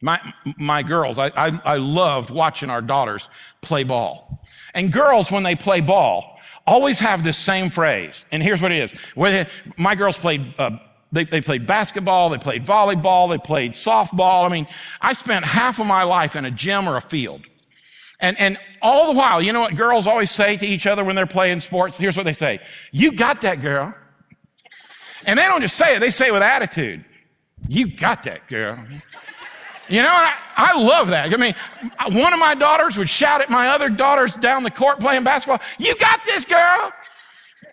My, 0.00 0.20
my 0.56 0.82
girls, 0.82 1.18
I, 1.18 1.28
I, 1.36 1.60
I 1.64 1.76
loved 1.76 2.30
watching 2.30 2.70
our 2.70 2.82
daughters 2.82 3.28
play 3.60 3.84
ball. 3.84 4.44
And 4.74 4.92
girls, 4.92 5.30
when 5.30 5.42
they 5.42 5.54
play 5.54 5.80
ball, 5.80 6.31
always 6.66 7.00
have 7.00 7.24
this 7.24 7.36
same 7.36 7.70
phrase. 7.70 8.24
And 8.32 8.42
here's 8.42 8.62
what 8.62 8.72
it 8.72 8.78
is. 8.78 8.94
My 9.76 9.94
girls 9.94 10.16
played, 10.16 10.54
uh, 10.58 10.78
they, 11.10 11.24
they 11.24 11.40
played 11.40 11.66
basketball, 11.66 12.30
they 12.30 12.38
played 12.38 12.64
volleyball, 12.64 13.28
they 13.28 13.38
played 13.38 13.72
softball. 13.72 14.44
I 14.44 14.48
mean, 14.48 14.66
I 15.00 15.12
spent 15.12 15.44
half 15.44 15.78
of 15.78 15.86
my 15.86 16.04
life 16.04 16.36
in 16.36 16.44
a 16.44 16.50
gym 16.50 16.88
or 16.88 16.96
a 16.96 17.00
field. 17.00 17.42
And, 18.20 18.38
and 18.38 18.58
all 18.80 19.12
the 19.12 19.18
while, 19.18 19.42
you 19.42 19.52
know 19.52 19.60
what 19.60 19.74
girls 19.74 20.06
always 20.06 20.30
say 20.30 20.56
to 20.56 20.66
each 20.66 20.86
other 20.86 21.04
when 21.04 21.16
they're 21.16 21.26
playing 21.26 21.60
sports? 21.60 21.98
Here's 21.98 22.16
what 22.16 22.24
they 22.24 22.32
say. 22.32 22.60
You 22.92 23.12
got 23.12 23.40
that 23.40 23.60
girl. 23.60 23.94
And 25.24 25.38
they 25.38 25.44
don't 25.44 25.60
just 25.60 25.76
say 25.76 25.96
it, 25.96 26.00
they 26.00 26.10
say 26.10 26.28
it 26.28 26.32
with 26.32 26.42
attitude. 26.42 27.04
You 27.68 27.96
got 27.96 28.22
that 28.24 28.48
girl. 28.48 28.84
You 29.88 30.02
know, 30.02 30.10
I, 30.10 30.34
I 30.56 30.80
love 30.80 31.08
that. 31.08 31.32
I 31.32 31.36
mean, 31.36 31.54
one 32.12 32.32
of 32.32 32.38
my 32.38 32.54
daughters 32.54 32.96
would 32.96 33.08
shout 33.08 33.40
at 33.40 33.50
my 33.50 33.68
other 33.68 33.88
daughters 33.88 34.34
down 34.34 34.62
the 34.62 34.70
court 34.70 35.00
playing 35.00 35.24
basketball, 35.24 35.60
You 35.78 35.96
got 35.96 36.24
this, 36.24 36.44
girl. 36.44 36.92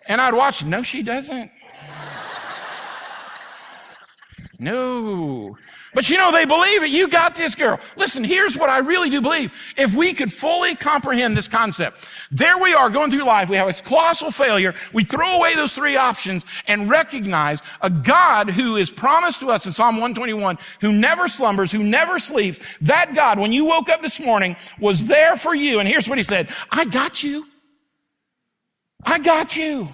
And 0.06 0.20
I'd 0.20 0.34
watch, 0.34 0.64
No, 0.64 0.82
she 0.82 1.02
doesn't. 1.02 1.50
no. 4.58 5.56
But 5.92 6.08
you 6.08 6.16
know, 6.16 6.30
they 6.30 6.44
believe 6.44 6.84
it. 6.84 6.90
You 6.90 7.08
got 7.08 7.34
this 7.34 7.56
girl. 7.56 7.80
Listen, 7.96 8.22
here's 8.22 8.56
what 8.56 8.70
I 8.70 8.78
really 8.78 9.10
do 9.10 9.20
believe. 9.20 9.52
If 9.76 9.92
we 9.92 10.14
could 10.14 10.32
fully 10.32 10.76
comprehend 10.76 11.36
this 11.36 11.48
concept, 11.48 12.08
there 12.30 12.58
we 12.58 12.74
are 12.74 12.90
going 12.90 13.10
through 13.10 13.24
life. 13.24 13.48
We 13.48 13.56
have 13.56 13.68
a 13.68 13.72
colossal 13.82 14.30
failure. 14.30 14.74
We 14.92 15.02
throw 15.02 15.36
away 15.36 15.56
those 15.56 15.74
three 15.74 15.96
options 15.96 16.46
and 16.68 16.88
recognize 16.88 17.60
a 17.80 17.90
God 17.90 18.50
who 18.50 18.76
is 18.76 18.90
promised 18.90 19.40
to 19.40 19.50
us 19.50 19.66
in 19.66 19.72
Psalm 19.72 19.96
121, 19.96 20.58
who 20.80 20.92
never 20.92 21.26
slumbers, 21.26 21.72
who 21.72 21.82
never 21.82 22.20
sleeps. 22.20 22.60
That 22.82 23.14
God, 23.14 23.40
when 23.40 23.52
you 23.52 23.64
woke 23.64 23.88
up 23.88 24.00
this 24.00 24.20
morning, 24.20 24.54
was 24.78 25.08
there 25.08 25.36
for 25.36 25.56
you. 25.56 25.80
And 25.80 25.88
here's 25.88 26.08
what 26.08 26.18
he 26.18 26.24
said. 26.24 26.50
I 26.70 26.84
got 26.84 27.24
you. 27.24 27.46
I 29.02 29.18
got 29.18 29.56
you. 29.56 29.92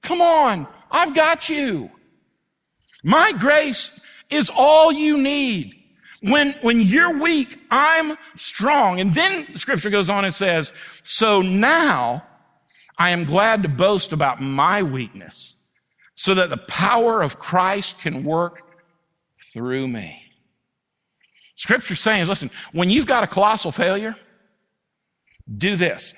Come 0.00 0.22
on. 0.22 0.66
I've 0.90 1.14
got 1.14 1.50
you. 1.50 1.90
My 3.02 3.32
grace 3.32 4.00
is 4.34 4.50
all 4.54 4.92
you 4.92 5.16
need. 5.18 5.74
When, 6.22 6.54
when 6.62 6.80
you're 6.80 7.18
weak, 7.18 7.60
I'm 7.70 8.16
strong. 8.36 8.98
And 8.98 9.14
then 9.14 9.56
scripture 9.56 9.90
goes 9.90 10.08
on 10.08 10.24
and 10.24 10.32
says, 10.32 10.72
so 11.02 11.42
now 11.42 12.24
I 12.96 13.10
am 13.10 13.24
glad 13.24 13.62
to 13.62 13.68
boast 13.68 14.12
about 14.12 14.40
my 14.40 14.82
weakness 14.82 15.56
so 16.14 16.34
that 16.34 16.48
the 16.48 16.56
power 16.56 17.22
of 17.22 17.38
Christ 17.38 18.00
can 18.00 18.24
work 18.24 18.62
through 19.52 19.88
me. 19.88 20.22
Scripture 21.56 21.94
saying, 21.94 22.26
listen, 22.26 22.50
when 22.72 22.90
you've 22.90 23.06
got 23.06 23.22
a 23.22 23.26
colossal 23.26 23.70
failure, 23.70 24.16
do 25.52 25.76
this. 25.76 26.14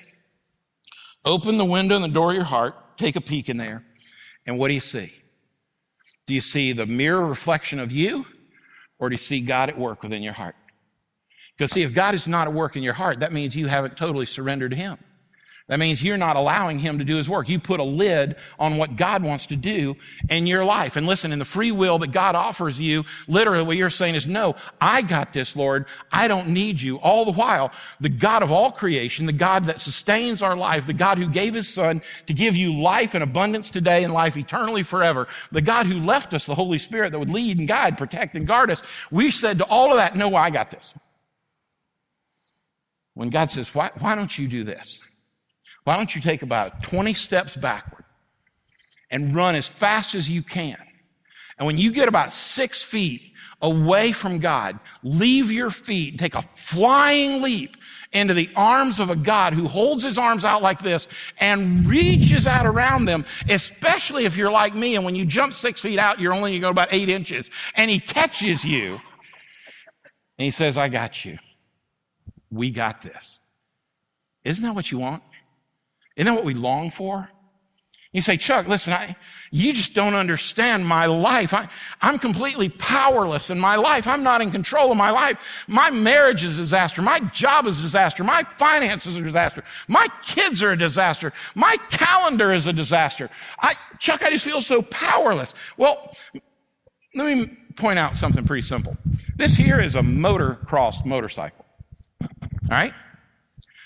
Open 1.25 1.57
the 1.57 1.65
window 1.65 1.95
and 1.95 2.03
the 2.03 2.09
door 2.09 2.31
of 2.31 2.35
your 2.35 2.45
heart, 2.45 2.97
take 2.97 3.15
a 3.15 3.21
peek 3.21 3.49
in 3.49 3.57
there, 3.57 3.83
and 4.45 4.57
what 4.57 4.69
do 4.69 4.73
you 4.73 4.79
see? 4.79 5.11
Do 6.27 6.33
you 6.33 6.41
see 6.41 6.73
the 6.73 6.85
mirror 6.85 7.25
reflection 7.25 7.79
of 7.79 7.91
you 7.91 8.25
or 8.99 9.09
do 9.09 9.13
you 9.13 9.17
see 9.17 9.41
God 9.41 9.69
at 9.69 9.77
work 9.77 10.03
within 10.03 10.21
your 10.21 10.33
heart? 10.33 10.55
Because 11.57 11.71
see, 11.71 11.81
if 11.81 11.93
God 11.93 12.13
is 12.13 12.27
not 12.27 12.47
at 12.47 12.53
work 12.53 12.75
in 12.75 12.83
your 12.83 12.93
heart, 12.93 13.21
that 13.21 13.33
means 13.33 13.55
you 13.55 13.67
haven't 13.67 13.97
totally 13.97 14.25
surrendered 14.25 14.71
to 14.71 14.77
Him. 14.77 14.97
That 15.67 15.79
means 15.79 16.01
you're 16.01 16.15
not 16.15 16.37
allowing 16.37 16.79
him 16.79 16.97
to 16.99 17.03
do 17.03 17.17
his 17.17 17.29
work. 17.29 17.49
You 17.49 17.59
put 17.59 17.81
a 17.81 17.83
lid 17.83 18.37
on 18.57 18.77
what 18.77 18.95
God 18.95 19.21
wants 19.21 19.47
to 19.47 19.57
do 19.57 19.97
in 20.29 20.47
your 20.47 20.63
life. 20.63 20.95
And 20.95 21.05
listen, 21.05 21.33
in 21.33 21.39
the 21.39 21.45
free 21.45 21.73
will 21.73 21.99
that 21.99 22.13
God 22.13 22.35
offers 22.35 22.79
you, 22.79 23.03
literally 23.27 23.63
what 23.63 23.75
you're 23.75 23.89
saying 23.89 24.15
is, 24.15 24.27
no, 24.27 24.55
I 24.79 25.01
got 25.01 25.33
this, 25.33 25.57
Lord. 25.57 25.85
I 26.09 26.29
don't 26.29 26.47
need 26.49 26.79
you. 26.79 26.95
All 26.99 27.25
the 27.25 27.33
while, 27.33 27.73
the 27.99 28.07
God 28.07 28.43
of 28.43 28.51
all 28.51 28.71
creation, 28.71 29.25
the 29.25 29.33
God 29.33 29.65
that 29.65 29.81
sustains 29.81 30.41
our 30.41 30.55
life, 30.55 30.87
the 30.87 30.93
God 30.93 31.17
who 31.17 31.27
gave 31.27 31.53
his 31.53 31.67
son 31.67 32.01
to 32.27 32.33
give 32.33 32.55
you 32.55 32.73
life 32.73 33.13
and 33.13 33.21
abundance 33.21 33.69
today 33.69 34.05
and 34.05 34.13
life 34.13 34.37
eternally 34.37 34.83
forever, 34.83 35.27
the 35.51 35.61
God 35.61 35.85
who 35.85 35.99
left 35.99 36.33
us 36.33 36.45
the 36.45 36.55
Holy 36.55 36.77
Spirit 36.77 37.11
that 37.11 37.19
would 37.19 37.29
lead 37.29 37.59
and 37.59 37.67
guide, 37.67 37.97
protect 37.97 38.37
and 38.37 38.47
guard 38.47 38.71
us. 38.71 38.81
We 39.11 39.31
said 39.31 39.57
to 39.57 39.65
all 39.65 39.91
of 39.91 39.97
that, 39.97 40.15
no, 40.15 40.33
I 40.33 40.49
got 40.49 40.71
this. 40.71 40.97
When 43.15 43.29
God 43.29 43.49
says, 43.49 43.75
why, 43.75 43.91
why 43.99 44.15
don't 44.15 44.37
you 44.37 44.47
do 44.47 44.63
this? 44.63 45.03
Why 45.87 45.95
don't 45.95 46.13
you 46.13 46.19
take 46.19 46.41
about 46.41 46.83
20 46.83 47.13
steps 47.13 47.55
backward 47.55 48.03
and 49.09 49.33
run 49.33 49.55
as 49.55 49.69
fast 49.69 50.15
as 50.15 50.29
you 50.29 50.43
can? 50.43 50.75
And 51.57 51.65
when 51.65 51.77
you 51.77 51.93
get 51.93 52.09
about 52.09 52.33
six 52.33 52.83
feet 52.83 53.21
away 53.61 54.11
from 54.11 54.39
God, 54.39 54.77
leave 55.01 55.49
your 55.49 55.69
feet 55.69 56.09
and 56.09 56.19
take 56.19 56.35
a 56.35 56.41
flying 56.41 57.41
leap 57.41 57.77
into 58.11 58.33
the 58.33 58.49
arms 58.53 58.99
of 58.99 59.09
a 59.09 59.15
God 59.15 59.53
who 59.53 59.65
holds 59.65 60.03
his 60.03 60.17
arms 60.17 60.43
out 60.43 60.61
like 60.61 60.79
this 60.79 61.07
and 61.39 61.87
reaches 61.87 62.47
out 62.47 62.65
around 62.65 63.05
them, 63.05 63.23
especially 63.47 64.25
if 64.25 64.35
you're 64.35 64.51
like 64.51 64.75
me 64.75 64.97
and 64.97 65.05
when 65.05 65.15
you 65.15 65.23
jump 65.23 65.53
six 65.53 65.79
feet 65.79 65.99
out, 65.99 66.19
you're 66.19 66.33
only 66.33 66.51
going 66.51 66.61
go 66.63 66.69
about 66.69 66.89
eight 66.91 67.07
inches 67.07 67.49
and 67.75 67.89
he 67.89 68.01
catches 68.01 68.65
you 68.65 68.95
and 70.37 70.43
he 70.43 70.51
says, 70.51 70.75
I 70.75 70.89
got 70.89 71.23
you. 71.23 71.37
We 72.51 72.71
got 72.71 73.03
this. 73.03 73.39
Isn't 74.43 74.65
that 74.65 74.75
what 74.75 74.91
you 74.91 74.97
want? 74.97 75.23
Isn't 76.17 76.25
that 76.25 76.35
what 76.35 76.43
we 76.43 76.53
long 76.53 76.91
for? 76.91 77.29
You 78.11 78.21
say, 78.21 78.37
Chuck, 78.37 78.67
listen, 78.67 78.93
I, 78.93 79.15
you 79.51 79.73
just 79.73 79.93
don't 79.93 80.15
understand 80.15 80.85
my 80.85 81.05
life. 81.05 81.53
I, 81.53 81.67
I'm 82.01 82.17
completely 82.17 82.67
powerless 82.67 83.51
in 83.51 83.59
my 83.59 83.75
life. 83.75 84.07
I'm 84.07 84.23
not 84.23 84.41
in 84.41 84.49
control 84.49 84.91
of 84.91 84.97
my 84.97 85.11
life. 85.11 85.37
My 85.67 85.91
marriage 85.91 86.43
is 86.43 86.55
a 86.57 86.61
disaster. 86.61 87.03
My 87.03 87.19
job 87.19 87.67
is 87.67 87.79
a 87.79 87.83
disaster. 87.83 88.23
My 88.23 88.43
finances 88.57 89.17
are 89.17 89.21
a 89.21 89.23
disaster. 89.23 89.63
My 89.87 90.07
kids 90.23 90.63
are 90.63 90.71
a 90.71 90.77
disaster. 90.77 91.31
My 91.53 91.75
calendar 91.91 92.51
is 92.51 92.65
a 92.65 92.73
disaster. 92.73 93.29
I, 93.59 93.75
Chuck, 93.99 94.23
I 94.23 94.31
just 94.31 94.45
feel 94.45 94.61
so 94.61 94.81
powerless. 94.81 95.53
Well, 95.77 96.15
let 97.13 97.37
me 97.37 97.55
point 97.75 97.99
out 97.99 98.15
something 98.15 98.45
pretty 98.45 98.63
simple. 98.63 98.97
This 99.35 99.55
here 99.55 99.79
is 99.79 99.95
a 99.95 100.01
motocross 100.01 101.05
motorcycle. 101.05 101.65
All 102.21 102.29
right? 102.71 102.93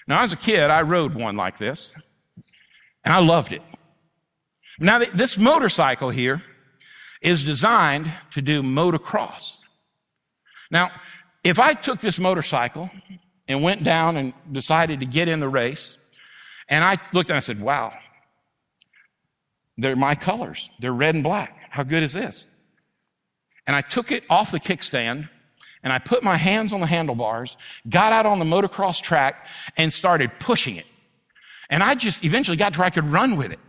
Now, 0.07 0.21
as 0.21 0.31
a 0.31 0.37
kid, 0.37 0.69
I 0.69 0.83
rode 0.83 1.15
one 1.15 1.35
like 1.35 1.57
this. 1.57 1.95
And 3.03 3.13
I 3.13 3.19
loved 3.19 3.53
it. 3.53 3.61
Now, 4.79 4.99
this 5.13 5.37
motorcycle 5.37 6.09
here 6.09 6.41
is 7.21 7.43
designed 7.43 8.11
to 8.31 8.41
do 8.41 8.63
motocross. 8.63 9.57
Now, 10.69 10.91
if 11.43 11.59
I 11.59 11.73
took 11.73 11.99
this 11.99 12.19
motorcycle 12.19 12.89
and 13.47 13.63
went 13.63 13.83
down 13.83 14.17
and 14.17 14.33
decided 14.51 14.99
to 15.01 15.05
get 15.05 15.27
in 15.27 15.39
the 15.39 15.49
race, 15.49 15.97
and 16.69 16.83
I 16.83 16.97
looked 17.13 17.29
and 17.29 17.37
I 17.37 17.41
said, 17.41 17.59
wow, 17.59 17.93
they're 19.77 19.95
my 19.95 20.15
colors. 20.15 20.69
They're 20.79 20.93
red 20.93 21.15
and 21.15 21.23
black. 21.23 21.67
How 21.69 21.83
good 21.83 22.03
is 22.03 22.13
this? 22.13 22.51
And 23.67 23.75
I 23.75 23.81
took 23.81 24.11
it 24.11 24.23
off 24.29 24.51
the 24.51 24.59
kickstand 24.59 25.29
and 25.83 25.91
I 25.91 25.99
put 25.99 26.23
my 26.23 26.37
hands 26.37 26.73
on 26.73 26.79
the 26.79 26.87
handlebars, 26.87 27.57
got 27.89 28.13
out 28.13 28.25
on 28.25 28.39
the 28.39 28.45
motocross 28.45 29.01
track 29.01 29.47
and 29.77 29.91
started 29.91 30.31
pushing 30.39 30.75
it. 30.75 30.85
And 31.71 31.81
I 31.81 31.95
just 31.95 32.23
eventually 32.23 32.57
got 32.57 32.73
to 32.73 32.79
where 32.79 32.85
I 32.85 32.89
could 32.91 33.05
run 33.05 33.37
with 33.37 33.51
it. 33.51 33.59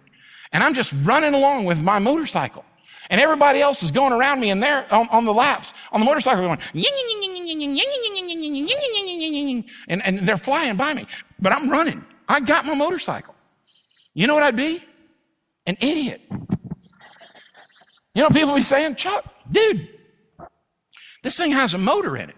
And 0.52 0.62
I'm 0.62 0.74
just 0.74 0.92
running 1.02 1.32
along 1.32 1.64
with 1.64 1.80
my 1.80 1.98
motorcycle. 1.98 2.64
And 3.08 3.20
everybody 3.20 3.60
else 3.60 3.82
is 3.82 3.90
going 3.90 4.12
around 4.12 4.40
me 4.40 4.50
and 4.50 4.62
they're 4.62 4.92
on, 4.92 5.08
on 5.10 5.24
the 5.24 5.32
laps 5.32 5.72
on 5.92 6.00
the 6.00 6.06
motorcycle 6.06 6.42
going, 6.42 6.58
and, 9.88 10.02
and 10.04 10.18
they're 10.20 10.36
flying 10.36 10.76
by 10.76 10.94
me. 10.94 11.06
But 11.40 11.52
I'm 11.52 11.70
running. 11.70 12.04
I 12.28 12.40
got 12.40 12.66
my 12.66 12.74
motorcycle. 12.74 13.34
You 14.14 14.26
know 14.26 14.34
what 14.34 14.42
I'd 14.42 14.56
be? 14.56 14.82
An 15.66 15.76
idiot. 15.80 16.20
You 18.14 18.22
know, 18.22 18.28
people 18.28 18.54
be 18.54 18.62
saying, 18.62 18.96
Chuck, 18.96 19.24
dude, 19.50 19.88
this 21.22 21.36
thing 21.36 21.52
has 21.52 21.74
a 21.74 21.78
motor 21.78 22.16
in 22.16 22.30
it. 22.30 22.36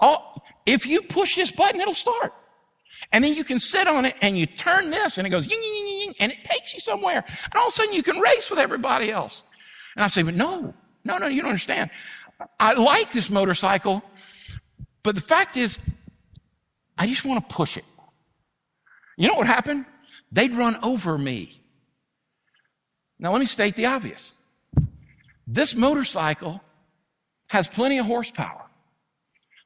All, 0.00 0.42
if 0.64 0.86
you 0.86 1.02
push 1.02 1.36
this 1.36 1.52
button, 1.52 1.80
it'll 1.80 1.94
start. 1.94 2.32
And 3.12 3.22
then 3.22 3.34
you 3.34 3.44
can 3.44 3.58
sit 3.58 3.86
on 3.86 4.04
it 4.04 4.14
and 4.20 4.36
you 4.36 4.46
turn 4.46 4.90
this 4.90 5.18
and 5.18 5.26
it 5.26 5.30
goes, 5.30 5.46
ying, 5.48 5.60
ying, 5.62 5.86
ying, 5.86 5.98
ying, 5.98 6.14
and 6.20 6.32
it 6.32 6.44
takes 6.44 6.74
you 6.74 6.80
somewhere. 6.80 7.24
And 7.44 7.54
all 7.54 7.66
of 7.66 7.68
a 7.68 7.70
sudden 7.72 7.94
you 7.94 8.02
can 8.02 8.18
race 8.18 8.50
with 8.50 8.58
everybody 8.58 9.10
else. 9.10 9.44
And 9.94 10.04
I 10.04 10.08
say, 10.08 10.22
but 10.22 10.34
no, 10.34 10.74
no, 11.04 11.18
no, 11.18 11.26
you 11.26 11.42
don't 11.42 11.50
understand. 11.50 11.90
I 12.60 12.74
like 12.74 13.12
this 13.12 13.30
motorcycle, 13.30 14.02
but 15.02 15.14
the 15.14 15.20
fact 15.20 15.56
is, 15.56 15.78
I 16.98 17.06
just 17.06 17.24
want 17.24 17.48
to 17.48 17.54
push 17.54 17.76
it. 17.76 17.84
You 19.16 19.28
know 19.28 19.34
what 19.34 19.46
happened? 19.46 19.86
They'd 20.32 20.54
run 20.54 20.76
over 20.82 21.16
me. 21.16 21.62
Now 23.18 23.32
let 23.32 23.40
me 23.40 23.46
state 23.46 23.76
the 23.76 23.86
obvious. 23.86 24.36
This 25.46 25.74
motorcycle 25.74 26.60
has 27.48 27.68
plenty 27.68 27.98
of 27.98 28.06
horsepower. 28.06 28.64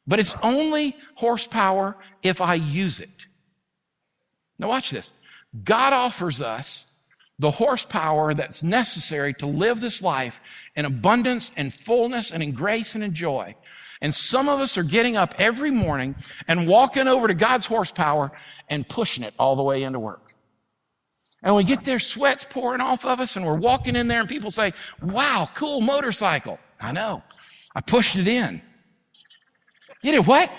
But 0.06 0.18
it's 0.18 0.36
only 0.42 0.96
horsepower 1.14 1.96
if 2.22 2.40
I 2.40 2.54
use 2.54 3.00
it. 3.00 3.26
Now 4.60 4.68
watch 4.68 4.90
this. 4.90 5.12
God 5.64 5.92
offers 5.92 6.40
us 6.40 6.86
the 7.38 7.50
horsepower 7.50 8.34
that's 8.34 8.62
necessary 8.62 9.32
to 9.34 9.46
live 9.46 9.80
this 9.80 10.02
life 10.02 10.40
in 10.76 10.84
abundance 10.84 11.50
and 11.56 11.72
fullness 11.72 12.30
and 12.30 12.42
in 12.42 12.52
grace 12.52 12.94
and 12.94 13.02
in 13.02 13.14
joy. 13.14 13.56
And 14.02 14.14
some 14.14 14.48
of 14.48 14.60
us 14.60 14.76
are 14.76 14.82
getting 14.82 15.16
up 15.16 15.34
every 15.38 15.70
morning 15.70 16.14
and 16.46 16.68
walking 16.68 17.08
over 17.08 17.26
to 17.26 17.34
God's 17.34 17.66
horsepower 17.66 18.30
and 18.68 18.86
pushing 18.86 19.24
it 19.24 19.34
all 19.38 19.56
the 19.56 19.62
way 19.62 19.82
into 19.82 19.98
work. 19.98 20.34
And 21.42 21.56
we 21.56 21.64
get 21.64 21.84
there, 21.84 21.98
sweat's 21.98 22.44
pouring 22.44 22.82
off 22.82 23.06
of 23.06 23.20
us 23.20 23.36
and 23.36 23.46
we're 23.46 23.54
walking 23.54 23.96
in 23.96 24.08
there 24.08 24.20
and 24.20 24.28
people 24.28 24.50
say, 24.50 24.74
wow, 25.02 25.48
cool 25.54 25.80
motorcycle. 25.80 26.58
I 26.78 26.92
know. 26.92 27.22
I 27.74 27.80
pushed 27.80 28.16
it 28.16 28.28
in. 28.28 28.60
You 30.02 30.12
did 30.12 30.26
what? 30.26 30.50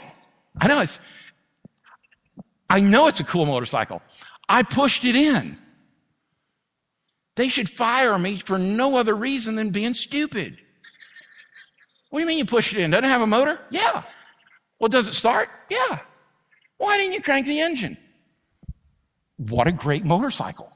I 0.59 0.67
know 0.67 0.81
it's, 0.81 0.99
I 2.71 2.79
know 2.79 3.07
it's 3.07 3.19
a 3.19 3.25
cool 3.25 3.45
motorcycle. 3.45 4.01
I 4.47 4.63
pushed 4.63 5.03
it 5.03 5.13
in. 5.13 5.57
They 7.35 7.49
should 7.49 7.69
fire 7.69 8.17
me 8.17 8.37
for 8.37 8.57
no 8.57 8.95
other 8.95 9.13
reason 9.13 9.55
than 9.55 9.71
being 9.71 9.93
stupid. 9.93 10.57
What 12.09 12.19
do 12.19 12.23
you 12.23 12.27
mean 12.27 12.37
you 12.37 12.45
pushed 12.45 12.71
it 12.71 12.79
in? 12.79 12.91
Doesn't 12.91 13.03
it 13.03 13.09
have 13.09 13.21
a 13.21 13.27
motor? 13.27 13.59
Yeah. 13.71 14.03
Well, 14.79 14.87
does 14.87 15.09
it 15.09 15.13
start? 15.13 15.49
Yeah. 15.69 15.99
Why 16.77 16.97
didn't 16.97 17.13
you 17.13 17.21
crank 17.21 17.45
the 17.45 17.59
engine? 17.59 17.97
What 19.35 19.67
a 19.67 19.73
great 19.73 20.05
motorcycle. 20.05 20.71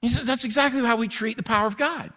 He 0.00 0.08
said, 0.08 0.24
that's 0.24 0.44
exactly 0.44 0.80
how 0.82 0.96
we 0.96 1.08
treat 1.08 1.36
the 1.36 1.42
power 1.42 1.66
of 1.66 1.76
God. 1.76 2.10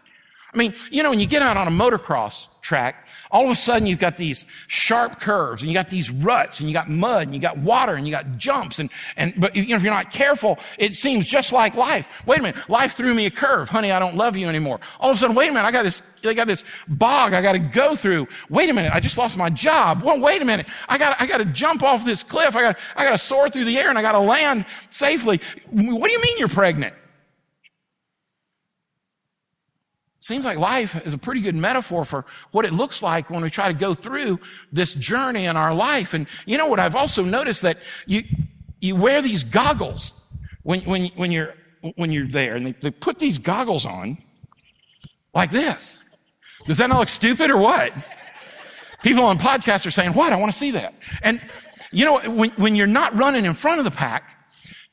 I 0.54 0.58
mean, 0.58 0.74
you 0.90 1.04
know, 1.04 1.12
when 1.12 1.20
you 1.20 1.28
get 1.28 1.42
out 1.42 1.58
on 1.58 1.68
a 1.68 1.72
motocross 1.72 2.48
track, 2.62 3.08
all 3.32 3.46
of 3.46 3.52
a 3.52 3.56
sudden 3.56 3.88
you've 3.88 4.00
got 4.00 4.18
these 4.18 4.48
sharp 4.68 5.20
curves 5.20 5.62
and 5.62 5.70
you 5.70 5.76
got 5.76 5.90
these 5.90 6.10
ruts 6.10 6.60
and 6.60 6.68
you 6.68 6.74
got 6.74 6.90
mud 6.90 7.24
and 7.24 7.36
you 7.36 7.40
got 7.40 7.58
water 7.60 7.94
and 7.94 8.08
you 8.08 8.12
got 8.12 8.38
jumps 8.38 8.80
and, 8.80 8.90
and, 9.16 9.34
but 9.38 9.56
you 9.56 9.68
know, 9.68 9.76
if 9.76 9.84
you're 9.84 9.94
not 9.94 10.12
careful, 10.12 10.58
it 10.80 10.96
seems 10.96 11.28
just 11.28 11.54
like 11.54 11.76
life. 11.76 12.26
Wait 12.26 12.40
a 12.40 12.42
minute. 12.42 12.68
Life 12.68 12.94
threw 12.94 13.14
me 13.14 13.28
a 13.28 13.32
curve. 13.32 13.70
Honey, 13.70 13.92
I 13.92 14.00
don't 14.00 14.16
love 14.16 14.36
you 14.36 14.50
anymore. 14.50 14.80
All 15.00 15.12
of 15.12 15.18
a 15.18 15.20
sudden, 15.20 15.36
wait 15.36 15.50
a 15.50 15.52
minute. 15.52 15.68
I 15.68 15.72
got 15.72 15.84
this, 15.84 16.02
I 16.24 16.34
got 16.34 16.48
this 16.48 16.64
bog 16.88 17.34
I 17.34 17.42
got 17.42 17.54
to 17.54 17.60
go 17.60 17.96
through. 17.96 18.28
Wait 18.50 18.70
a 18.70 18.74
minute. 18.74 18.92
I 18.94 19.00
just 19.00 19.18
lost 19.18 19.38
my 19.38 19.52
job. 19.52 20.02
Well, 20.04 20.20
wait 20.20 20.42
a 20.42 20.46
minute. 20.46 20.68
I 20.88 20.98
got, 20.98 21.22
I 21.22 21.28
got 21.28 21.38
to 21.38 21.46
jump 21.46 21.84
off 21.84 22.04
this 22.04 22.24
cliff. 22.24 22.56
I 22.56 22.62
got, 22.62 22.80
I 22.96 23.04
got 23.04 23.12
to 23.12 23.18
soar 23.20 23.50
through 23.50 23.66
the 23.66 23.78
air 23.78 23.90
and 23.90 23.98
I 23.98 24.02
got 24.02 24.14
to 24.14 24.20
land 24.20 24.66
safely. 24.90 25.40
What 25.70 26.08
do 26.08 26.12
you 26.12 26.22
mean 26.22 26.38
you're 26.40 26.48
pregnant? 26.48 26.96
Seems 30.30 30.46
like 30.46 30.60
life 30.60 31.08
is 31.08 31.14
a 31.16 31.18
pretty 31.18 31.42
good 31.42 31.56
metaphor 31.56 32.06
for 32.06 32.24
what 32.52 32.64
it 32.64 32.72
looks 32.72 33.02
like 33.02 33.32
when 33.32 33.42
we 33.42 33.50
try 33.50 33.68
to 33.68 33.74
go 33.74 33.96
through 33.96 34.40
this 34.72 34.94
journey 34.94 35.46
in 35.46 35.58
our 35.58 35.74
life. 35.74 36.14
And 36.14 36.28
you 36.46 36.56
know 36.56 36.68
what? 36.68 36.80
I've 36.80 36.96
also 36.96 37.24
noticed 37.24 37.64
that 37.64 37.80
you, 38.06 38.22
you 38.80 38.96
wear 38.96 39.24
these 39.24 39.44
goggles 39.44 40.28
when, 40.62 40.82
when, 40.82 41.08
when 41.16 41.32
you're, 41.32 41.56
when 41.96 42.12
you're 42.12 42.28
there 42.28 42.58
and 42.58 42.68
they, 42.68 42.72
they 42.74 42.92
put 42.92 43.18
these 43.18 43.40
goggles 43.40 43.88
on 43.88 44.20
like 45.34 45.50
this. 45.50 45.98
Does 46.68 46.78
that 46.78 46.90
not 46.90 47.00
look 47.00 47.10
stupid 47.10 47.50
or 47.50 47.58
what? 47.58 47.92
People 49.02 49.24
on 49.24 49.40
podcasts 49.40 49.88
are 49.88 49.92
saying, 49.92 50.14
what? 50.14 50.32
I 50.32 50.36
want 50.36 50.52
to 50.52 50.58
see 50.60 50.70
that. 50.70 50.94
And 51.24 51.42
you 51.92 52.06
know, 52.06 52.20
when, 52.30 52.52
when 52.52 52.76
you're 52.76 52.86
not 52.86 53.16
running 53.16 53.46
in 53.46 53.56
front 53.56 53.80
of 53.80 53.84
the 53.84 53.90
pack, 53.90 54.38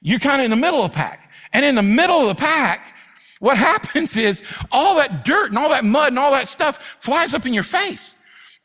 you're 0.00 0.18
kind 0.18 0.40
of 0.40 0.46
in 0.46 0.50
the 0.50 0.56
middle 0.56 0.82
of 0.82 0.92
the 0.92 0.96
pack. 0.96 1.30
And 1.52 1.62
in 1.62 1.74
the 1.74 1.82
middle 1.82 2.22
of 2.22 2.28
the 2.28 2.40
pack, 2.40 2.94
what 3.38 3.58
happens 3.58 4.16
is 4.16 4.42
all 4.72 4.96
that 4.96 5.24
dirt 5.24 5.48
and 5.48 5.58
all 5.58 5.68
that 5.68 5.84
mud 5.84 6.08
and 6.08 6.18
all 6.18 6.32
that 6.32 6.48
stuff 6.48 6.78
flies 6.98 7.34
up 7.34 7.46
in 7.46 7.52
your 7.52 7.62
face 7.62 8.16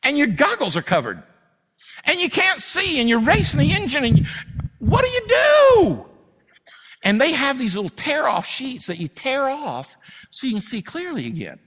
and 0.04 0.18
your 0.18 0.28
goggles 0.28 0.78
are 0.78 0.82
covered 0.82 1.22
and 2.06 2.20
you 2.20 2.30
can't 2.30 2.62
see 2.62 3.00
and 3.00 3.10
you're 3.10 3.20
racing 3.20 3.60
the 3.60 3.72
engine 3.72 4.04
and 4.04 4.20
you, 4.20 4.26
what 4.80 5.04
do 5.04 5.12
you 5.12 5.28
do? 5.28 6.06
And 7.04 7.20
they 7.20 7.34
have 7.34 7.58
these 7.58 7.76
little 7.76 7.90
tear 7.90 8.28
off 8.28 8.46
sheets 8.46 8.86
that 8.86 9.00
you 9.00 9.08
tear 9.08 9.50
off 9.50 9.98
so 10.30 10.48
you 10.48 10.54
can 10.54 10.62
see 10.62 10.82
clearly 10.82 11.28
again. 11.28 11.60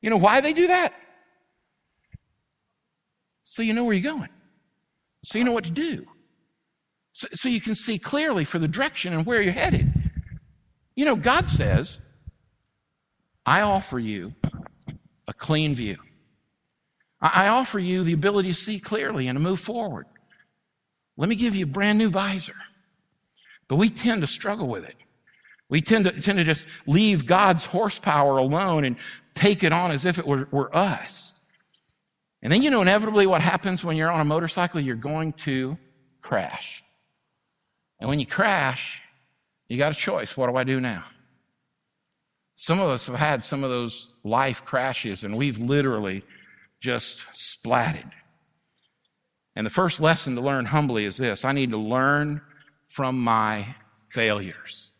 You 0.00 0.10
know 0.10 0.16
why 0.16 0.40
they 0.40 0.52
do 0.52 0.66
that? 0.66 0.92
So 3.42 3.62
you 3.62 3.72
know 3.72 3.84
where 3.84 3.94
you're 3.94 4.12
going. 4.12 4.30
So 5.22 5.38
you 5.38 5.44
know 5.44 5.52
what 5.52 5.64
to 5.64 5.70
do. 5.70 6.06
So, 7.12 7.28
so 7.34 7.48
you 7.48 7.60
can 7.60 7.74
see 7.74 7.98
clearly 7.98 8.44
for 8.44 8.58
the 8.58 8.66
direction 8.66 9.12
and 9.12 9.24
where 9.24 9.40
you're 9.40 9.52
headed. 9.52 9.93
You 10.96 11.04
know, 11.04 11.16
God 11.16 11.50
says, 11.50 12.00
I 13.44 13.62
offer 13.62 13.98
you 13.98 14.34
a 15.26 15.32
clean 15.32 15.74
view. 15.74 15.96
I 17.20 17.48
offer 17.48 17.78
you 17.78 18.04
the 18.04 18.12
ability 18.12 18.50
to 18.50 18.54
see 18.54 18.78
clearly 18.78 19.28
and 19.28 19.36
to 19.36 19.42
move 19.42 19.60
forward. 19.60 20.06
Let 21.16 21.28
me 21.28 21.36
give 21.36 21.54
you 21.54 21.64
a 21.64 21.68
brand 21.68 21.98
new 21.98 22.10
visor. 22.10 22.56
But 23.66 23.76
we 23.76 23.88
tend 23.88 24.20
to 24.20 24.26
struggle 24.26 24.68
with 24.68 24.84
it. 24.84 24.96
We 25.70 25.80
tend 25.80 26.04
to, 26.04 26.20
tend 26.20 26.38
to 26.38 26.44
just 26.44 26.66
leave 26.86 27.26
God's 27.26 27.64
horsepower 27.64 28.36
alone 28.36 28.84
and 28.84 28.96
take 29.34 29.64
it 29.64 29.72
on 29.72 29.90
as 29.90 30.04
if 30.04 30.18
it 30.18 30.26
were, 30.26 30.48
were 30.50 30.74
us. 30.76 31.34
And 32.42 32.52
then 32.52 32.62
you 32.62 32.70
know 32.70 32.82
inevitably 32.82 33.26
what 33.26 33.40
happens 33.40 33.82
when 33.82 33.96
you're 33.96 34.10
on 34.10 34.20
a 34.20 34.24
motorcycle, 34.24 34.80
you're 34.80 34.96
going 34.96 35.32
to 35.32 35.78
crash. 36.20 36.84
And 37.98 38.10
when 38.10 38.20
you 38.20 38.26
crash, 38.26 39.00
you 39.68 39.78
got 39.78 39.92
a 39.92 39.96
choice. 39.96 40.36
What 40.36 40.48
do 40.50 40.56
I 40.56 40.64
do 40.64 40.80
now? 40.80 41.04
Some 42.56 42.80
of 42.80 42.88
us 42.88 43.06
have 43.06 43.16
had 43.16 43.44
some 43.44 43.64
of 43.64 43.70
those 43.70 44.12
life 44.22 44.64
crashes 44.64 45.24
and 45.24 45.36
we've 45.36 45.58
literally 45.58 46.22
just 46.80 47.26
splatted. 47.32 48.10
And 49.56 49.66
the 49.66 49.70
first 49.70 50.00
lesson 50.00 50.34
to 50.34 50.40
learn 50.40 50.66
humbly 50.66 51.04
is 51.04 51.16
this 51.16 51.44
I 51.44 51.52
need 51.52 51.70
to 51.70 51.78
learn 51.78 52.42
from 52.86 53.18
my 53.18 53.74
failures. 54.10 54.92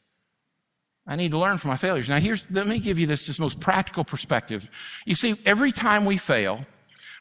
I 1.07 1.17
need 1.17 1.33
to 1.33 1.39
learn 1.39 1.59
from 1.59 1.69
my 1.69 1.77
failures. 1.77 2.09
Now, 2.09 2.19
here's, 2.19 2.51
let 2.51 2.67
me 2.67 2.79
give 2.79 2.99
you 2.99 3.07
this 3.07 3.27
just 3.27 3.39
most 3.39 3.61
practical 3.61 4.05
perspective. 4.05 4.69
You 5.05 5.15
see, 5.15 5.37
every 5.45 5.71
time 5.71 6.07
we 6.07 6.17
fail, 6.17 6.65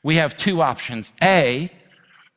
we 0.04 0.16
have 0.16 0.38
two 0.38 0.62
options. 0.62 1.12
A, 1.22 1.70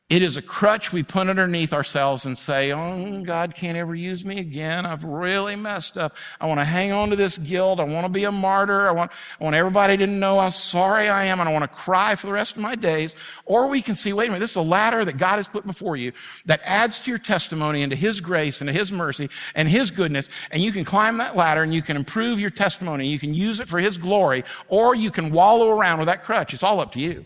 it 0.09 0.21
is 0.21 0.37
a 0.37 0.41
crutch 0.41 0.93
we 0.93 1.03
put 1.03 1.27
underneath 1.27 1.73
ourselves 1.73 2.25
and 2.25 2.37
say, 2.37 2.71
Oh, 2.71 3.21
God 3.23 3.53
can't 3.53 3.77
ever 3.77 3.93
use 3.93 4.23
me 4.23 4.39
again. 4.39 4.85
I've 4.85 5.03
really 5.03 5.57
messed 5.57 5.97
up. 5.97 6.15
I 6.39 6.47
want 6.47 6.61
to 6.61 6.65
hang 6.65 6.93
on 6.93 7.09
to 7.09 7.17
this 7.17 7.37
guilt. 7.37 7.81
I 7.81 7.83
want 7.83 8.05
to 8.05 8.09
be 8.09 8.23
a 8.23 8.31
martyr. 8.31 8.87
I 8.87 8.91
want, 8.91 9.11
I 9.37 9.43
want 9.43 9.57
everybody 9.57 9.97
to 9.97 10.07
know 10.07 10.39
how 10.39 10.47
sorry 10.47 11.09
I 11.09 11.25
am 11.25 11.41
and 11.41 11.49
I 11.49 11.51
want 11.51 11.63
to 11.63 11.77
cry 11.77 12.15
for 12.15 12.25
the 12.25 12.31
rest 12.31 12.55
of 12.55 12.61
my 12.61 12.73
days. 12.73 13.15
Or 13.43 13.67
we 13.67 13.81
can 13.81 13.95
see, 13.95 14.13
wait 14.13 14.29
a 14.29 14.31
minute, 14.31 14.39
this 14.39 14.51
is 14.51 14.55
a 14.55 14.61
ladder 14.61 15.03
that 15.03 15.17
God 15.17 15.37
has 15.37 15.49
put 15.49 15.67
before 15.67 15.97
you 15.97 16.13
that 16.45 16.61
adds 16.63 16.99
to 16.99 17.11
your 17.11 17.19
testimony 17.19 17.83
and 17.83 17.89
to 17.89 17.97
His 17.97 18.21
grace 18.21 18.61
and 18.61 18.69
to 18.69 18.73
His 18.73 18.93
mercy 18.93 19.29
and 19.55 19.67
His 19.67 19.91
goodness. 19.91 20.29
And 20.51 20.63
you 20.63 20.71
can 20.71 20.85
climb 20.85 21.17
that 21.17 21.35
ladder 21.35 21.63
and 21.63 21.73
you 21.73 21.81
can 21.81 21.97
improve 21.97 22.39
your 22.39 22.49
testimony. 22.49 23.07
You 23.07 23.19
can 23.19 23.33
use 23.33 23.59
it 23.59 23.67
for 23.67 23.79
His 23.79 23.97
glory 23.97 24.45
or 24.69 24.95
you 24.95 25.11
can 25.11 25.31
wallow 25.31 25.69
around 25.69 25.97
with 25.97 26.07
that 26.07 26.23
crutch. 26.23 26.53
It's 26.53 26.63
all 26.63 26.79
up 26.79 26.93
to 26.93 26.99
you. 27.01 27.25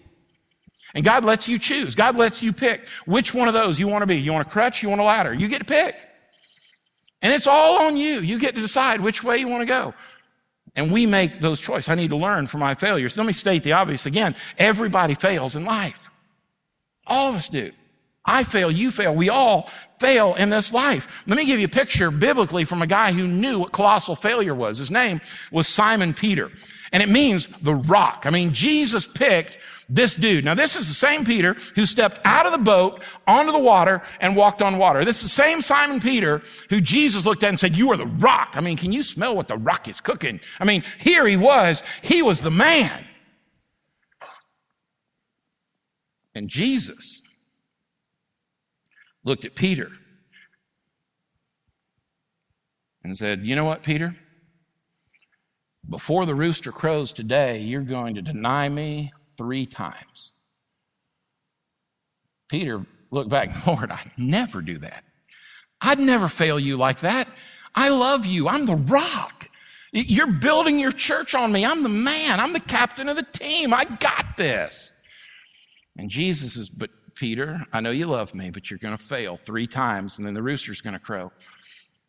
And 0.93 1.05
God 1.05 1.23
lets 1.23 1.47
you 1.47 1.57
choose. 1.57 1.95
God 1.95 2.17
lets 2.17 2.43
you 2.43 2.51
pick 2.51 2.87
which 3.05 3.33
one 3.33 3.47
of 3.47 3.53
those 3.53 3.79
you 3.79 3.87
want 3.87 4.01
to 4.01 4.07
be. 4.07 4.17
You 4.17 4.33
want 4.33 4.47
a 4.47 4.49
crutch? 4.49 4.83
You 4.83 4.89
want 4.89 5.01
a 5.01 5.05
ladder? 5.05 5.33
You 5.33 5.47
get 5.47 5.59
to 5.59 5.65
pick. 5.65 5.95
And 7.21 7.33
it's 7.33 7.47
all 7.47 7.81
on 7.83 7.97
you. 7.97 8.19
You 8.19 8.39
get 8.39 8.55
to 8.55 8.61
decide 8.61 8.99
which 8.99 9.23
way 9.23 9.37
you 9.37 9.47
want 9.47 9.61
to 9.61 9.67
go. 9.67 9.93
And 10.75 10.91
we 10.91 11.05
make 11.05 11.39
those 11.39 11.59
choices. 11.59 11.89
I 11.89 11.95
need 11.95 12.09
to 12.09 12.17
learn 12.17 12.47
from 12.47 12.61
my 12.61 12.73
failures. 12.73 13.17
Let 13.17 13.27
me 13.27 13.33
state 13.33 13.63
the 13.63 13.73
obvious 13.73 14.05
again. 14.05 14.35
Everybody 14.57 15.13
fails 15.13 15.55
in 15.55 15.65
life. 15.65 16.09
All 17.07 17.29
of 17.29 17.35
us 17.35 17.49
do. 17.49 17.71
I 18.23 18.43
fail, 18.43 18.71
you 18.71 18.91
fail. 18.91 19.15
We 19.15 19.29
all 19.29 19.69
fail 19.99 20.35
in 20.35 20.49
this 20.49 20.71
life. 20.71 21.23
Let 21.27 21.37
me 21.37 21.45
give 21.45 21.59
you 21.59 21.65
a 21.65 21.69
picture 21.69 22.11
biblically 22.11 22.65
from 22.65 22.81
a 22.81 22.87
guy 22.87 23.11
who 23.11 23.27
knew 23.27 23.59
what 23.59 23.71
colossal 23.71 24.15
failure 24.15 24.53
was. 24.53 24.77
His 24.77 24.91
name 24.91 25.21
was 25.51 25.67
Simon 25.67 26.13
Peter. 26.13 26.51
And 26.93 27.01
it 27.01 27.09
means 27.09 27.47
the 27.61 27.75
rock. 27.75 28.23
I 28.25 28.29
mean, 28.29 28.53
Jesus 28.53 29.07
picked 29.07 29.57
this 29.91 30.15
dude. 30.15 30.45
Now, 30.45 30.55
this 30.55 30.75
is 30.75 30.87
the 30.87 30.93
same 30.93 31.25
Peter 31.25 31.55
who 31.75 31.85
stepped 31.85 32.19
out 32.23 32.45
of 32.45 32.53
the 32.53 32.57
boat 32.57 33.03
onto 33.27 33.51
the 33.51 33.59
water 33.59 34.01
and 34.21 34.35
walked 34.35 34.61
on 34.61 34.77
water. 34.77 35.03
This 35.03 35.17
is 35.17 35.23
the 35.23 35.29
same 35.29 35.61
Simon 35.61 35.99
Peter 35.99 36.41
who 36.69 36.79
Jesus 36.79 37.25
looked 37.25 37.43
at 37.43 37.49
and 37.49 37.59
said, 37.59 37.75
you 37.75 37.91
are 37.91 37.97
the 37.97 38.07
rock. 38.07 38.53
I 38.55 38.61
mean, 38.61 38.77
can 38.77 38.93
you 38.93 39.03
smell 39.03 39.35
what 39.35 39.49
the 39.49 39.57
rock 39.57 39.89
is 39.89 39.99
cooking? 39.99 40.39
I 40.59 40.63
mean, 40.63 40.83
here 40.97 41.27
he 41.27 41.35
was. 41.35 41.83
He 42.01 42.21
was 42.21 42.41
the 42.41 42.51
man. 42.51 43.05
And 46.33 46.47
Jesus 46.49 47.21
looked 49.25 49.43
at 49.43 49.55
Peter 49.55 49.89
and 53.03 53.17
said, 53.17 53.45
You 53.45 53.55
know 53.55 53.65
what, 53.65 53.83
Peter? 53.83 54.15
Before 55.89 56.25
the 56.25 56.35
rooster 56.35 56.71
crows 56.71 57.11
today, 57.11 57.59
you're 57.59 57.81
going 57.81 58.15
to 58.15 58.21
deny 58.21 58.69
me 58.69 59.11
three 59.41 59.65
times. 59.65 60.33
Peter 62.47 62.85
looked 63.09 63.31
back, 63.31 63.65
Lord, 63.67 63.89
I'd 63.89 64.11
never 64.17 64.61
do 64.61 64.77
that. 64.79 65.03
I'd 65.81 65.99
never 65.99 66.27
fail 66.27 66.59
you 66.59 66.77
like 66.77 66.99
that. 66.99 67.27
I 67.73 67.89
love 67.89 68.27
you. 68.27 68.47
I'm 68.47 68.67
the 68.67 68.75
rock. 68.75 69.49
You're 69.91 70.27
building 70.27 70.77
your 70.77 70.91
church 70.91 71.33
on 71.33 71.51
me. 71.51 71.65
I'm 71.65 71.81
the 71.81 71.89
man. 71.89 72.39
I'm 72.39 72.53
the 72.53 72.59
captain 72.59 73.09
of 73.09 73.15
the 73.15 73.25
team. 73.33 73.73
I 73.73 73.85
got 73.85 74.37
this. 74.37 74.93
And 75.97 76.09
Jesus 76.09 76.55
is, 76.55 76.69
but 76.69 76.91
Peter, 77.15 77.65
I 77.73 77.81
know 77.81 77.89
you 77.89 78.05
love 78.05 78.35
me, 78.35 78.51
but 78.51 78.69
you're 78.69 78.79
going 78.79 78.95
to 78.95 79.03
fail 79.03 79.37
three 79.37 79.67
times 79.67 80.17
and 80.17 80.27
then 80.27 80.35
the 80.35 80.43
rooster's 80.43 80.81
going 80.81 80.93
to 80.93 80.99
crow. 80.99 81.31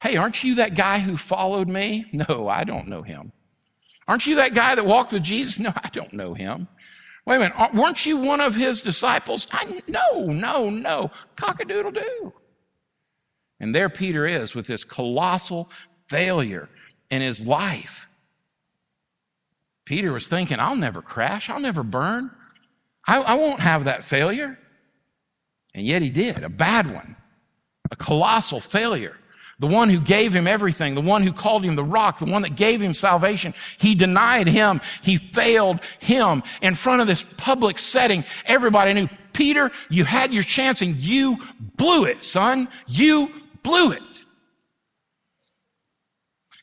Hey, 0.03 0.16
aren't 0.16 0.45
you 0.45 0.57
that 0.57 0.75
guy 0.75 0.99
who 0.99 1.16
followed 1.16 1.68
me? 1.68 2.05
No, 2.29 2.49
I 2.49 2.64
don't 2.64 2.88
know 2.88 3.03
him. 3.03 3.33
Aren't 4.07 4.27
you 4.27 4.37
that 4.37 4.55
guy 4.55 4.75
that 4.75 4.85
walked 4.85 5.12
with 5.12 5.23
Jesus? 5.23 5.59
No, 5.59 5.73
I 5.75 5.88
don't 5.92 6.12
know 6.12 6.35
him. 6.35 6.68
Wait 7.24 7.37
a 7.37 7.38
minute, 7.38 7.74
weren't 7.74 8.04
you 8.04 8.16
one 8.16 8.40
of 8.40 8.56
his 8.56 8.82
disciples? 8.82 9.46
I, 9.52 9.80
no, 9.87 10.26
no, 10.26 10.70
no. 10.70 11.11
Cockadoodle 11.37 11.94
doo. 11.94 12.32
And 13.61 13.74
there 13.74 13.88
Peter 13.88 14.26
is 14.26 14.54
with 14.54 14.66
this 14.66 14.82
colossal 14.82 15.70
failure 16.08 16.68
in 17.11 17.22
his 17.22 17.46
life. 17.46 18.08
Peter 19.85 20.12
was 20.12 20.26
thinking, 20.26 20.58
I'll 20.58 20.76
never 20.76 21.00
crash. 21.00 21.48
I'll 21.48 21.61
never 21.61 21.82
burn. 21.85 22.30
I, 23.06 23.20
I 23.20 23.35
won't 23.35 23.61
have 23.61 23.85
that 23.85 24.04
failure. 24.04 24.58
And 25.74 25.87
yet 25.87 26.02
he 26.02 26.11
did, 26.11 26.42
a 26.42 26.48
bad 26.48 26.92
one, 26.92 27.16
a 27.90 27.96
colossal 27.96 28.61
failure. 28.61 29.16
The 29.62 29.68
one 29.68 29.90
who 29.90 30.01
gave 30.01 30.35
him 30.35 30.48
everything, 30.48 30.96
the 30.96 31.01
one 31.01 31.22
who 31.22 31.33
called 31.33 31.64
him 31.64 31.77
the 31.77 31.85
rock, 31.85 32.18
the 32.18 32.25
one 32.25 32.42
that 32.42 32.57
gave 32.57 32.83
him 32.83 32.94
salvation. 32.94 33.55
He 33.79 33.94
denied 33.94 34.48
him. 34.48 34.81
He 35.03 35.18
failed 35.18 35.79
him 36.01 36.42
in 36.61 36.75
front 36.75 37.01
of 37.01 37.07
this 37.07 37.25
public 37.37 37.79
setting. 37.79 38.25
Everybody 38.44 38.92
knew, 38.92 39.09
Peter, 39.33 39.70
you 39.88 40.03
had 40.03 40.35
your 40.35 40.42
chance 40.42 40.83
and 40.83 40.96
you 40.96 41.38
blew 41.77 42.07
it, 42.07 42.25
son. 42.25 42.66
You 42.88 43.31
blew 43.62 43.92
it. 43.92 44.03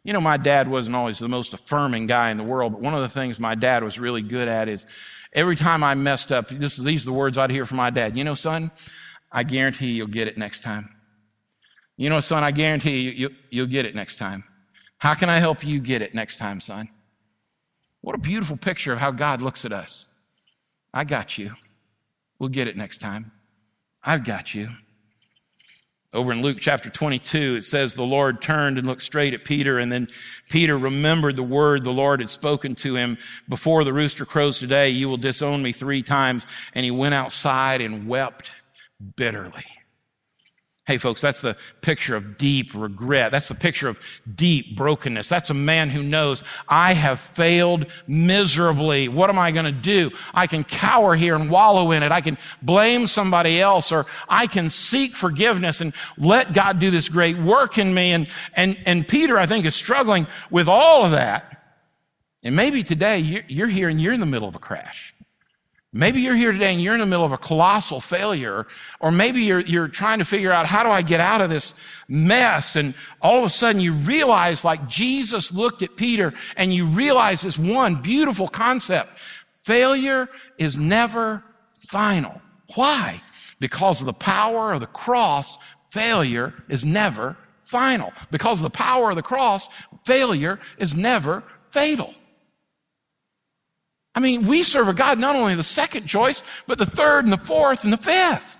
You 0.03 0.11
know, 0.11 0.19
my 0.19 0.35
dad 0.35 0.67
wasn't 0.67 0.97
always 0.97 1.19
the 1.19 1.29
most 1.29 1.53
affirming 1.53 2.05
guy 2.05 2.31
in 2.31 2.37
the 2.37 2.43
world, 2.43 2.73
but 2.73 2.81
one 2.81 2.95
of 2.95 3.01
the 3.01 3.07
things 3.07 3.39
my 3.39 3.55
dad 3.55 3.81
was 3.81 3.97
really 3.97 4.21
good 4.21 4.49
at 4.49 4.67
is 4.67 4.85
every 5.31 5.55
time 5.55 5.85
I 5.85 5.95
messed 5.95 6.33
up, 6.33 6.49
this, 6.49 6.75
these 6.75 7.03
are 7.03 7.05
the 7.05 7.13
words 7.13 7.37
I'd 7.37 7.49
hear 7.49 7.65
from 7.65 7.77
my 7.77 7.91
dad. 7.91 8.17
You 8.17 8.25
know, 8.25 8.35
son, 8.35 8.71
I 9.31 9.43
guarantee 9.43 9.91
you'll 9.91 10.07
get 10.07 10.27
it 10.27 10.37
next 10.37 10.63
time. 10.65 10.98
You 11.99 12.09
know, 12.09 12.21
son, 12.21 12.45
I 12.45 12.51
guarantee 12.51 13.01
you, 13.01 13.11
you, 13.11 13.35
you'll 13.49 13.67
get 13.67 13.85
it 13.85 13.93
next 13.93 14.15
time. 14.15 14.45
How 14.99 15.15
can 15.15 15.29
I 15.29 15.39
help 15.39 15.65
you 15.65 15.81
get 15.81 16.01
it 16.01 16.15
next 16.15 16.37
time, 16.37 16.61
son? 16.61 16.87
What 17.99 18.15
a 18.15 18.19
beautiful 18.19 18.55
picture 18.55 18.93
of 18.93 18.99
how 18.99 19.11
God 19.11 19.41
looks 19.41 19.65
at 19.65 19.73
us. 19.73 20.07
I 20.93 21.03
got 21.03 21.37
you. 21.37 21.51
We'll 22.39 22.47
get 22.47 22.69
it 22.69 22.77
next 22.77 22.99
time. 22.99 23.33
I've 24.01 24.23
got 24.23 24.55
you. 24.55 24.69
Over 26.13 26.31
in 26.31 26.41
Luke 26.41 26.59
chapter 26.61 26.89
22, 26.89 27.57
it 27.57 27.65
says 27.65 27.93
the 27.93 28.03
Lord 28.03 28.41
turned 28.41 28.77
and 28.77 28.87
looked 28.87 29.03
straight 29.03 29.33
at 29.33 29.43
Peter, 29.43 29.77
and 29.77 29.91
then 29.91 30.07
Peter 30.47 30.77
remembered 30.77 31.35
the 31.35 31.43
word 31.43 31.83
the 31.83 31.91
Lord 31.91 32.21
had 32.21 32.29
spoken 32.29 32.75
to 32.75 32.95
him 32.95 33.17
before 33.49 33.83
the 33.83 33.91
rooster 33.91 34.23
crows 34.23 34.57
today, 34.57 34.87
you 34.87 35.09
will 35.09 35.17
disown 35.17 35.61
me 35.61 35.73
three 35.73 36.01
times. 36.01 36.47
And 36.73 36.85
he 36.85 36.91
went 36.91 37.13
outside 37.13 37.81
and 37.81 38.07
wept 38.07 38.51
bitterly. 39.17 39.65
Hey, 40.89 40.97
folks, 40.97 41.21
that's 41.21 41.41
the 41.41 41.55
picture 41.81 42.15
of 42.15 42.39
deep 42.39 42.71
regret. 42.73 43.31
That's 43.31 43.49
the 43.49 43.53
picture 43.53 43.87
of 43.89 43.99
deep 44.33 44.75
brokenness. 44.75 45.29
That's 45.29 45.51
a 45.51 45.53
man 45.53 45.91
who 45.91 46.01
knows 46.01 46.43
I 46.67 46.93
have 46.93 47.19
failed 47.19 47.85
miserably. 48.07 49.07
What 49.07 49.29
am 49.29 49.37
I 49.37 49.51
going 49.51 49.67
to 49.67 49.71
do? 49.71 50.09
I 50.33 50.47
can 50.47 50.63
cower 50.63 51.13
here 51.13 51.35
and 51.35 51.51
wallow 51.51 51.91
in 51.91 52.01
it. 52.01 52.11
I 52.11 52.21
can 52.21 52.39
blame 52.63 53.05
somebody 53.05 53.61
else 53.61 53.91
or 53.91 54.07
I 54.27 54.47
can 54.47 54.71
seek 54.71 55.15
forgiveness 55.15 55.79
and 55.79 55.93
let 56.17 56.53
God 56.53 56.79
do 56.79 56.89
this 56.89 57.07
great 57.07 57.37
work 57.37 57.77
in 57.77 57.93
me. 57.93 58.11
And, 58.11 58.27
and, 58.55 58.75
and 58.87 59.07
Peter, 59.07 59.37
I 59.37 59.45
think, 59.45 59.67
is 59.67 59.75
struggling 59.75 60.25
with 60.49 60.67
all 60.67 61.05
of 61.05 61.11
that. 61.11 61.75
And 62.43 62.55
maybe 62.55 62.81
today 62.81 63.43
you're 63.47 63.67
here 63.67 63.89
and 63.89 64.01
you're 64.01 64.13
in 64.13 64.21
the 64.21 64.25
middle 64.25 64.47
of 64.47 64.55
a 64.55 64.59
crash. 64.59 65.13
Maybe 65.91 66.21
you're 66.21 66.35
here 66.35 66.51
today 66.51 66.71
and 66.71 66.81
you're 66.81 66.93
in 66.93 66.99
the 66.99 67.07
middle 67.07 67.25
of 67.25 67.31
a 67.31 67.37
colossal 67.37 67.99
failure, 67.99 68.67
or 68.99 69.11
maybe 69.11 69.41
you're, 69.41 69.61
you're 69.61 69.87
trying 69.87 70.19
to 70.19 70.25
figure 70.25 70.51
out 70.51 70.67
how 70.67 70.83
do 70.83 70.89
I 70.89 71.01
get 71.01 71.19
out 71.19 71.41
of 71.41 71.49
this 71.49 71.73
mess? 72.07 72.75
And 72.75 72.93
all 73.21 73.39
of 73.39 73.45
a 73.45 73.49
sudden 73.49 73.81
you 73.81 73.93
realize 73.93 74.63
like 74.63 74.87
Jesus 74.87 75.51
looked 75.51 75.81
at 75.81 75.95
Peter 75.95 76.33
and 76.55 76.71
you 76.71 76.85
realize 76.85 77.41
this 77.41 77.57
one 77.57 77.95
beautiful 77.95 78.47
concept. 78.47 79.17
Failure 79.49 80.29
is 80.59 80.77
never 80.77 81.43
final. 81.73 82.39
Why? 82.75 83.23
Because 83.59 83.99
of 83.99 84.05
the 84.05 84.13
power 84.13 84.71
of 84.73 84.81
the 84.81 84.85
cross, 84.85 85.57
failure 85.89 86.53
is 86.69 86.85
never 86.85 87.35
final. 87.61 88.13
Because 88.29 88.59
of 88.59 88.63
the 88.63 88.77
power 88.77 89.09
of 89.09 89.15
the 89.15 89.23
cross, 89.23 89.69
failure 90.05 90.59
is 90.77 90.93
never 90.93 91.43
fatal. 91.67 92.13
I 94.19 94.21
mean, 94.21 94.47
we 94.47 94.63
serve 94.63 94.89
a 94.89 94.93
God 94.93 95.17
not 95.17 95.37
only 95.37 95.55
the 95.55 95.63
second 95.63 96.05
choice, 96.05 96.43
but 96.67 96.77
the 96.77 96.85
third 96.85 97.23
and 97.23 97.31
the 97.31 97.37
fourth 97.37 97.85
and 97.85 97.93
the 97.93 97.97
fifth. 97.97 98.57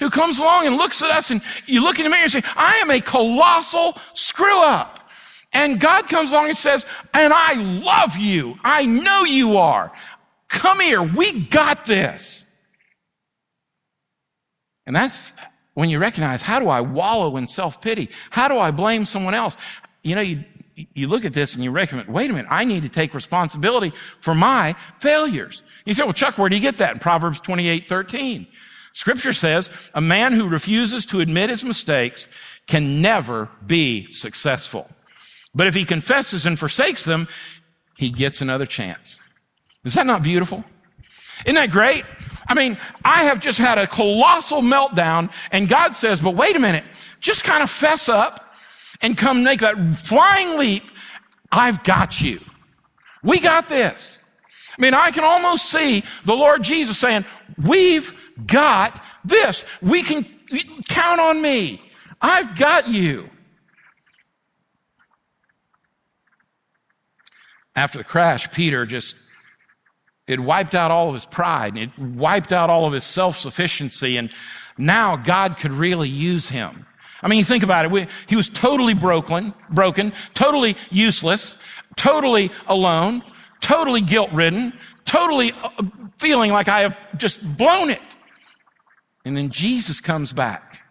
Who 0.00 0.08
comes 0.08 0.38
along 0.38 0.66
and 0.66 0.78
looks 0.78 1.02
at 1.02 1.10
us 1.10 1.30
and 1.30 1.42
you 1.66 1.82
look 1.82 1.98
in 1.98 2.04
the 2.04 2.08
mirror 2.08 2.22
and 2.22 2.32
say, 2.32 2.40
I 2.56 2.76
am 2.76 2.90
a 2.90 3.02
colossal 3.02 3.98
screw 4.14 4.62
up. 4.62 5.10
And 5.52 5.78
God 5.78 6.08
comes 6.08 6.32
along 6.32 6.46
and 6.46 6.56
says, 6.56 6.86
and 7.12 7.34
I 7.34 7.52
love 7.82 8.16
you. 8.16 8.58
I 8.64 8.86
know 8.86 9.24
you 9.24 9.58
are. 9.58 9.92
Come 10.48 10.80
here. 10.80 11.02
We 11.02 11.44
got 11.44 11.84
this. 11.84 12.50
And 14.86 14.96
that's 14.96 15.34
when 15.74 15.90
you 15.90 15.98
recognize, 15.98 16.40
how 16.40 16.60
do 16.60 16.70
I 16.70 16.80
wallow 16.80 17.36
in 17.36 17.46
self-pity? 17.46 18.08
How 18.30 18.48
do 18.48 18.58
I 18.58 18.70
blame 18.70 19.04
someone 19.04 19.34
else? 19.34 19.58
You 20.02 20.14
know, 20.14 20.22
you, 20.22 20.44
you 20.76 21.08
look 21.08 21.24
at 21.24 21.32
this 21.32 21.54
and 21.54 21.62
you 21.62 21.70
recognize, 21.70 22.08
wait 22.08 22.30
a 22.30 22.32
minute, 22.32 22.48
I 22.50 22.64
need 22.64 22.82
to 22.82 22.88
take 22.88 23.14
responsibility 23.14 23.92
for 24.20 24.34
my 24.34 24.74
failures. 24.98 25.62
You 25.84 25.94
say, 25.94 26.02
well, 26.02 26.12
Chuck, 26.12 26.36
where 26.38 26.48
do 26.48 26.56
you 26.56 26.62
get 26.62 26.78
that? 26.78 26.94
In 26.94 26.98
Proverbs 26.98 27.40
28, 27.40 27.88
13. 27.88 28.46
Scripture 28.92 29.32
says, 29.32 29.70
a 29.94 30.00
man 30.00 30.32
who 30.32 30.48
refuses 30.48 31.04
to 31.06 31.20
admit 31.20 31.50
his 31.50 31.64
mistakes 31.64 32.28
can 32.66 33.02
never 33.02 33.48
be 33.66 34.08
successful. 34.10 34.88
But 35.54 35.66
if 35.66 35.74
he 35.74 35.84
confesses 35.84 36.46
and 36.46 36.58
forsakes 36.58 37.04
them, 37.04 37.28
he 37.96 38.10
gets 38.10 38.40
another 38.40 38.66
chance. 38.66 39.20
Is 39.84 39.94
that 39.94 40.06
not 40.06 40.22
beautiful? 40.22 40.64
Isn't 41.44 41.56
that 41.56 41.70
great? 41.70 42.04
I 42.48 42.54
mean, 42.54 42.78
I 43.04 43.24
have 43.24 43.40
just 43.40 43.58
had 43.58 43.78
a 43.78 43.86
colossal 43.86 44.62
meltdown 44.62 45.32
and 45.50 45.68
God 45.68 45.94
says, 45.94 46.20
but 46.20 46.34
wait 46.34 46.56
a 46.56 46.58
minute, 46.60 46.84
just 47.20 47.44
kind 47.44 47.62
of 47.62 47.70
fess 47.70 48.08
up 48.08 48.43
and 49.00 49.16
come 49.16 49.42
make 49.42 49.60
that 49.60 49.76
flying 50.04 50.58
leap. 50.58 50.90
I've 51.52 51.84
got 51.84 52.20
you. 52.20 52.40
We 53.22 53.40
got 53.40 53.68
this. 53.68 54.24
I 54.76 54.82
mean, 54.82 54.94
I 54.94 55.10
can 55.10 55.24
almost 55.24 55.70
see 55.70 56.02
the 56.24 56.34
Lord 56.34 56.62
Jesus 56.62 56.98
saying, 56.98 57.24
we've 57.62 58.12
got 58.46 59.02
this. 59.24 59.64
We 59.80 60.02
can 60.02 60.26
count 60.88 61.20
on 61.20 61.40
me. 61.40 61.80
I've 62.20 62.56
got 62.56 62.88
you. 62.88 63.30
After 67.76 67.98
the 67.98 68.04
crash, 68.04 68.50
Peter 68.50 68.86
just, 68.86 69.16
it 70.26 70.40
wiped 70.40 70.74
out 70.74 70.90
all 70.90 71.08
of 71.08 71.14
his 71.14 71.26
pride. 71.26 71.76
and 71.76 71.90
It 71.90 71.98
wiped 71.98 72.52
out 72.52 72.70
all 72.70 72.86
of 72.86 72.92
his 72.92 73.04
self-sufficiency. 73.04 74.16
And 74.16 74.30
now 74.78 75.16
God 75.16 75.56
could 75.56 75.72
really 75.72 76.08
use 76.08 76.48
him. 76.48 76.86
I 77.24 77.28
mean, 77.28 77.38
you 77.38 77.44
think 77.44 77.64
about 77.64 77.86
it. 77.86 77.90
We, 77.90 78.06
he 78.28 78.36
was 78.36 78.50
totally 78.50 78.92
broken, 78.92 79.54
broken, 79.70 80.12
totally 80.34 80.76
useless, 80.90 81.56
totally 81.96 82.52
alone, 82.66 83.24
totally 83.62 84.02
guilt-ridden, 84.02 84.74
totally 85.06 85.52
uh, 85.52 85.70
feeling 86.18 86.52
like 86.52 86.68
I 86.68 86.80
have 86.80 86.98
just 87.16 87.42
blown 87.56 87.88
it. 87.88 88.02
And 89.24 89.34
then 89.34 89.48
Jesus 89.48 90.02
comes 90.02 90.34
back. 90.34 90.82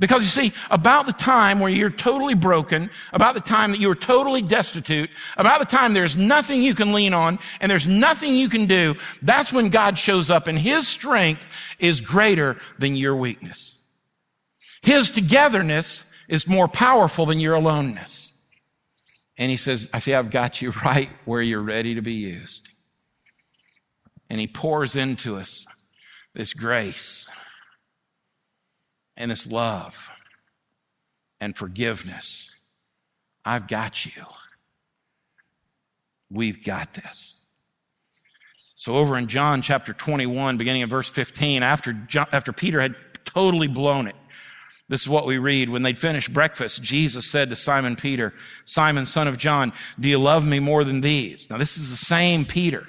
Because 0.00 0.22
you 0.22 0.50
see, 0.50 0.56
about 0.70 1.06
the 1.06 1.12
time 1.12 1.60
where 1.60 1.70
you're 1.70 1.88
totally 1.88 2.34
broken, 2.34 2.90
about 3.12 3.34
the 3.34 3.40
time 3.40 3.70
that 3.70 3.80
you're 3.80 3.94
totally 3.94 4.42
destitute, 4.42 5.10
about 5.36 5.60
the 5.60 5.64
time 5.64 5.94
there's 5.94 6.16
nothing 6.16 6.60
you 6.60 6.74
can 6.74 6.92
lean 6.92 7.14
on 7.14 7.38
and 7.60 7.70
there's 7.70 7.86
nothing 7.86 8.34
you 8.34 8.48
can 8.48 8.66
do, 8.66 8.96
that's 9.22 9.52
when 9.52 9.68
God 9.68 9.96
shows 9.96 10.28
up 10.28 10.48
and 10.48 10.58
His 10.58 10.88
strength 10.88 11.46
is 11.78 12.00
greater 12.00 12.58
than 12.80 12.96
your 12.96 13.14
weakness. 13.14 13.78
His 14.82 15.10
togetherness 15.10 16.04
is 16.28 16.46
more 16.46 16.68
powerful 16.68 17.26
than 17.26 17.40
your 17.40 17.54
aloneness. 17.54 18.34
And 19.36 19.50
He 19.50 19.56
says, 19.56 19.88
I 19.92 19.98
see, 19.98 20.14
I've 20.14 20.30
got 20.30 20.60
you 20.60 20.70
right 20.84 21.10
where 21.24 21.42
you're 21.42 21.62
ready 21.62 21.94
to 21.94 22.02
be 22.02 22.14
used. 22.14 22.68
And 24.30 24.40
He 24.40 24.46
pours 24.46 24.96
into 24.96 25.36
us 25.36 25.66
this 26.34 26.52
grace 26.52 27.30
and 29.16 29.30
this 29.30 29.46
love 29.46 30.10
and 31.40 31.56
forgiveness. 31.56 32.56
I've 33.44 33.66
got 33.66 34.06
you. 34.06 34.24
We've 36.30 36.62
got 36.62 36.94
this. 36.94 37.46
So 38.74 38.94
over 38.94 39.16
in 39.16 39.26
John 39.26 39.62
chapter 39.62 39.92
21, 39.92 40.56
beginning 40.56 40.82
in 40.82 40.88
verse 40.88 41.08
15, 41.08 41.62
after, 41.62 41.92
John, 41.92 42.26
after 42.32 42.52
Peter 42.52 42.80
had 42.80 42.94
totally 43.24 43.66
blown 43.66 44.06
it, 44.06 44.14
this 44.88 45.02
is 45.02 45.08
what 45.08 45.26
we 45.26 45.38
read. 45.38 45.68
When 45.68 45.82
they'd 45.82 45.98
finished 45.98 46.32
breakfast, 46.32 46.82
Jesus 46.82 47.30
said 47.30 47.50
to 47.50 47.56
Simon 47.56 47.94
Peter, 47.94 48.32
Simon, 48.64 49.04
son 49.04 49.28
of 49.28 49.36
John, 49.36 49.72
do 50.00 50.08
you 50.08 50.18
love 50.18 50.46
me 50.46 50.60
more 50.60 50.84
than 50.84 51.02
these? 51.02 51.50
Now 51.50 51.58
this 51.58 51.76
is 51.76 51.90
the 51.90 51.96
same 51.96 52.46
Peter. 52.46 52.86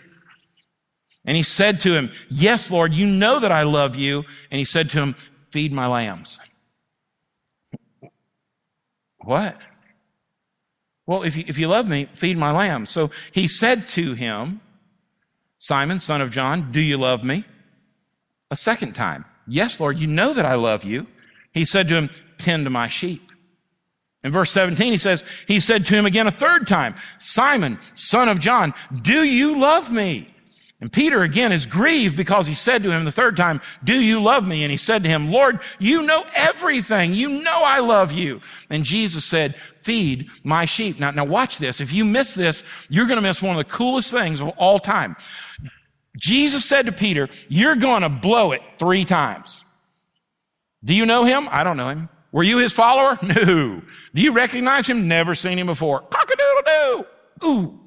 And 1.26 1.36
he 1.36 1.44
said 1.44 1.82
to 1.82 1.94
him, 1.94 2.12
Yes, 2.30 2.72
Lord, 2.72 2.94
you 2.94 3.06
know 3.06 3.40
that 3.40 3.52
I 3.52 3.64
love 3.64 3.96
you. 3.96 4.24
And 4.50 4.60
he 4.60 4.66
said 4.66 4.90
to 4.92 5.00
him, 5.00 5.16
Feed 5.50 5.74
my 5.74 5.88
lambs. 5.88 6.40
What? 9.20 9.58
Well, 11.06 11.24
if 11.24 11.36
you, 11.36 11.44
if 11.48 11.60
you 11.60 11.68
love 11.68 11.88
me, 11.88 12.08
feed 12.14 12.38
my 12.38 12.52
lambs. 12.52 12.90
So 12.90 13.12
he 13.32 13.48
said 13.48 13.88
to 13.90 14.14
him, 14.14 14.62
Simon, 15.58 16.00
son 16.00 16.22
of 16.22 16.32
John, 16.32 16.72
do 16.72 16.80
you 16.80 16.98
love 16.98 17.24
me? 17.24 17.44
A 18.50 18.56
second 18.56 18.94
time. 18.94 19.26
Yes, 19.46 19.80
Lord, 19.80 20.00
you 20.00 20.08
know 20.08 20.34
that 20.34 20.46
I 20.46 20.56
love 20.56 20.84
you. 20.86 21.08
He 21.52 21.66
said 21.66 21.88
to 21.90 21.96
him, 21.96 22.10
tend 22.38 22.66
to 22.66 22.70
my 22.70 22.88
sheep. 22.88 23.32
In 24.24 24.32
verse 24.32 24.52
17, 24.52 24.92
he 24.92 24.98
says, 24.98 25.24
he 25.48 25.60
said 25.60 25.86
to 25.86 25.96
him 25.96 26.06
again 26.06 26.28
a 26.28 26.32
third 26.32 26.68
time, 26.68 26.96
Simon, 27.20 27.80
son 27.94 28.28
of 28.28 28.40
John, 28.40 28.74
do 29.02 29.24
you 29.24 29.58
love 29.58 29.92
me? 29.92 30.34
And 30.82 30.92
Peter 30.92 31.24
again 31.24 31.52
is 31.52 31.66
grieved 31.66 32.16
because 32.16 32.48
he 32.48 32.54
said 32.54 32.84
to 32.84 32.92
him 32.92 33.04
the 33.04 33.12
third 33.12 33.36
time, 33.36 33.60
do 33.84 34.00
you 34.00 34.22
love 34.22 34.48
me? 34.48 34.64
And 34.64 34.72
he 34.72 34.78
said 34.78 35.04
to 35.04 35.10
him, 35.10 35.30
Lord, 35.30 35.60
you 35.78 36.02
know 36.04 36.26
everything. 36.34 37.14
You 37.14 37.28
know 37.28 37.64
I 37.64 37.80
love 37.80 38.14
you. 38.14 38.40
And 38.70 38.86
Jesus 38.86 39.26
said, 39.26 39.56
feed 39.82 40.30
my 40.44 40.64
sheep. 40.64 40.98
Now, 40.98 41.12
now 41.12 41.26
watch 41.26 41.58
this. 41.58 41.82
If 41.82 41.92
you 41.92 42.06
miss 42.06 42.34
this, 42.34 42.64
you're 42.90 43.08
going 43.08 43.18
to 43.18 43.22
miss 43.22 43.42
one 43.42 43.58
of 43.58 43.66
the 43.66 43.74
coolest 43.74 44.12
things 44.12 44.40
of 44.40 44.50
all 44.50 44.80
time. 44.80 45.18
Jesus 46.18 46.64
said 46.64 46.86
to 46.86 46.94
Peter, 46.94 47.28
you're 47.50 47.76
going 47.76 48.04
to 48.04 48.10
blow 48.10 48.54
it 48.54 48.62
three 48.78 49.04
times. 49.04 49.64
Do 50.84 50.94
you 50.94 51.06
know 51.06 51.24
him? 51.24 51.48
I 51.52 51.64
don't 51.64 51.78
know 51.78 51.90
him. 51.90 52.10
Were 52.32 52.44
you 52.44 52.58
his 52.58 52.74
follower? 52.74 53.18
No. 53.24 53.82
Do 54.14 54.22
you 54.22 54.34
recognize 54.34 54.88
him? 54.88 55.08
Never 55.08 55.36
seen 55.36 55.60
him 55.60 55.68
before. 55.68 56.02
Cock-a-doodle-doo. 56.02 57.06
Ooh 57.46 57.80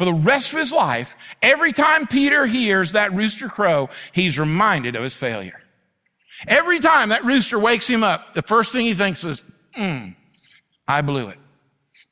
for 0.00 0.06
the 0.06 0.14
rest 0.14 0.54
of 0.54 0.58
his 0.58 0.72
life, 0.72 1.14
every 1.42 1.74
time 1.74 2.06
Peter 2.06 2.46
hears 2.46 2.92
that 2.92 3.12
rooster 3.12 3.50
crow, 3.50 3.90
he's 4.12 4.38
reminded 4.38 4.96
of 4.96 5.02
his 5.02 5.14
failure. 5.14 5.60
Every 6.48 6.78
time 6.78 7.10
that 7.10 7.22
rooster 7.22 7.58
wakes 7.58 7.86
him 7.86 8.02
up, 8.02 8.34
the 8.34 8.40
first 8.40 8.72
thing 8.72 8.86
he 8.86 8.94
thinks 8.94 9.24
is, 9.24 9.42
hmm, 9.74 10.12
I 10.88 11.02
blew 11.02 11.28
it. 11.28 11.36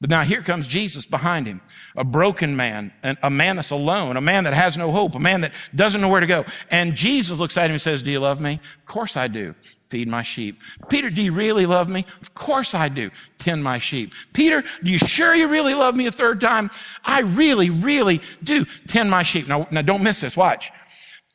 But 0.00 0.10
now 0.10 0.22
here 0.22 0.42
comes 0.42 0.68
Jesus 0.68 1.04
behind 1.04 1.46
him, 1.46 1.60
a 1.96 2.04
broken 2.04 2.54
man, 2.54 2.92
a 3.22 3.30
man 3.30 3.56
that's 3.56 3.72
alone, 3.72 4.16
a 4.16 4.20
man 4.20 4.44
that 4.44 4.54
has 4.54 4.76
no 4.76 4.92
hope, 4.92 5.16
a 5.16 5.18
man 5.18 5.40
that 5.40 5.52
doesn't 5.74 6.00
know 6.00 6.08
where 6.08 6.20
to 6.20 6.26
go. 6.26 6.44
And 6.70 6.94
Jesus 6.94 7.40
looks 7.40 7.56
at 7.56 7.64
him 7.64 7.72
and 7.72 7.80
says, 7.80 8.00
do 8.02 8.12
you 8.12 8.20
love 8.20 8.40
me? 8.40 8.60
Of 8.78 8.86
course 8.86 9.16
I 9.16 9.26
do 9.26 9.54
feed 9.88 10.08
my 10.08 10.22
sheep. 10.22 10.60
Peter, 10.88 11.10
do 11.10 11.22
you 11.22 11.32
really 11.32 11.66
love 11.66 11.88
me? 11.88 12.04
Of 12.20 12.34
course 12.34 12.74
I 12.74 12.88
do. 12.88 13.10
Tend 13.38 13.64
my 13.64 13.78
sheep. 13.78 14.12
Peter, 14.32 14.62
do 14.82 14.90
you 14.90 14.98
sure 14.98 15.34
you 15.34 15.48
really 15.48 15.74
love 15.74 15.96
me 15.96 16.06
a 16.06 16.12
third 16.12 16.40
time? 16.40 16.70
I 17.04 17.20
really, 17.20 17.70
really 17.70 18.20
do. 18.42 18.66
Tend 18.86 19.10
my 19.10 19.22
sheep. 19.22 19.48
Now, 19.48 19.66
now 19.70 19.82
don't 19.82 20.02
miss 20.02 20.20
this. 20.20 20.36
Watch. 20.36 20.70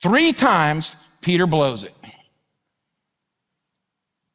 Three 0.02 0.34
times 0.34 0.96
Peter 1.22 1.48
blows 1.48 1.84
it. 1.84 1.94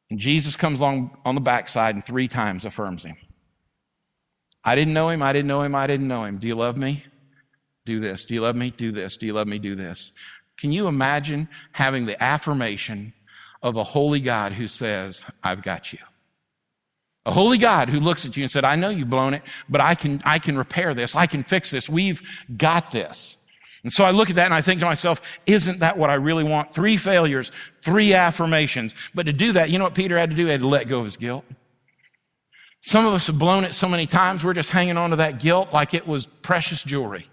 And 0.09 0.19
Jesus 0.19 0.55
comes 0.55 0.79
along 0.79 1.17
on 1.23 1.35
the 1.35 1.41
backside 1.41 1.95
and 1.95 2.03
three 2.03 2.27
times 2.27 2.65
affirms 2.65 3.03
him. 3.03 3.15
I 4.63 4.75
didn't 4.75 4.93
know 4.93 5.09
him. 5.09 5.23
I 5.23 5.33
didn't 5.33 5.47
know 5.47 5.61
him. 5.61 5.75
I 5.75 5.87
didn't 5.87 6.07
know 6.07 6.23
him. 6.25 6.37
Do 6.37 6.47
you 6.47 6.55
love 6.55 6.77
me? 6.77 7.03
Do 7.85 7.99
this. 7.99 8.25
Do 8.25 8.33
you 8.33 8.41
love 8.41 8.55
me? 8.55 8.71
Do 8.71 8.91
this. 8.91 9.17
Do 9.17 9.25
you 9.25 9.33
love 9.33 9.47
me? 9.47 9.57
Do 9.57 9.75
this. 9.75 10.11
Can 10.57 10.71
you 10.71 10.87
imagine 10.87 11.47
having 11.71 12.05
the 12.05 12.21
affirmation 12.21 13.13
of 13.61 13.75
a 13.75 13.83
holy 13.83 14.19
God 14.19 14.53
who 14.53 14.67
says, 14.67 15.25
I've 15.43 15.61
got 15.61 15.93
you. 15.93 15.99
A 17.25 17.31
holy 17.31 17.57
God 17.57 17.89
who 17.89 17.99
looks 17.99 18.25
at 18.25 18.35
you 18.37 18.43
and 18.43 18.51
said, 18.51 18.63
I 18.63 18.75
know 18.75 18.89
you've 18.89 19.09
blown 19.09 19.33
it, 19.33 19.43
but 19.67 19.81
I 19.81 19.95
can, 19.95 20.21
I 20.25 20.39
can 20.39 20.57
repair 20.57 20.93
this. 20.93 21.15
I 21.15 21.27
can 21.27 21.43
fix 21.43 21.69
this. 21.71 21.89
We've 21.89 22.21
got 22.57 22.91
this. 22.91 23.45
And 23.83 23.93
so 23.93 24.03
I 24.03 24.11
look 24.11 24.29
at 24.29 24.35
that 24.37 24.45
and 24.45 24.53
I 24.53 24.61
think 24.61 24.79
to 24.81 24.85
myself, 24.85 25.21
isn't 25.45 25.79
that 25.79 25.97
what 25.97 26.09
I 26.09 26.15
really 26.15 26.43
want? 26.43 26.73
Three 26.73 26.97
failures, 26.97 27.51
three 27.81 28.13
affirmations. 28.13 28.95
But 29.13 29.25
to 29.25 29.33
do 29.33 29.53
that, 29.53 29.69
you 29.69 29.77
know 29.77 29.85
what 29.85 29.95
Peter 29.95 30.17
had 30.17 30.29
to 30.31 30.35
do? 30.35 30.45
He 30.45 30.51
had 30.51 30.61
to 30.61 30.67
let 30.67 30.87
go 30.87 30.99
of 30.99 31.05
his 31.05 31.17
guilt. 31.17 31.45
Some 32.81 33.05
of 33.05 33.13
us 33.13 33.27
have 33.27 33.37
blown 33.37 33.63
it 33.63 33.73
so 33.73 33.89
many 33.89 34.07
times, 34.07 34.43
we're 34.43 34.53
just 34.53 34.71
hanging 34.71 34.97
on 34.97 35.09
to 35.09 35.17
that 35.17 35.39
guilt 35.39 35.73
like 35.73 35.93
it 35.93 36.07
was 36.07 36.27
precious 36.27 36.81
jewelry. 36.83 37.25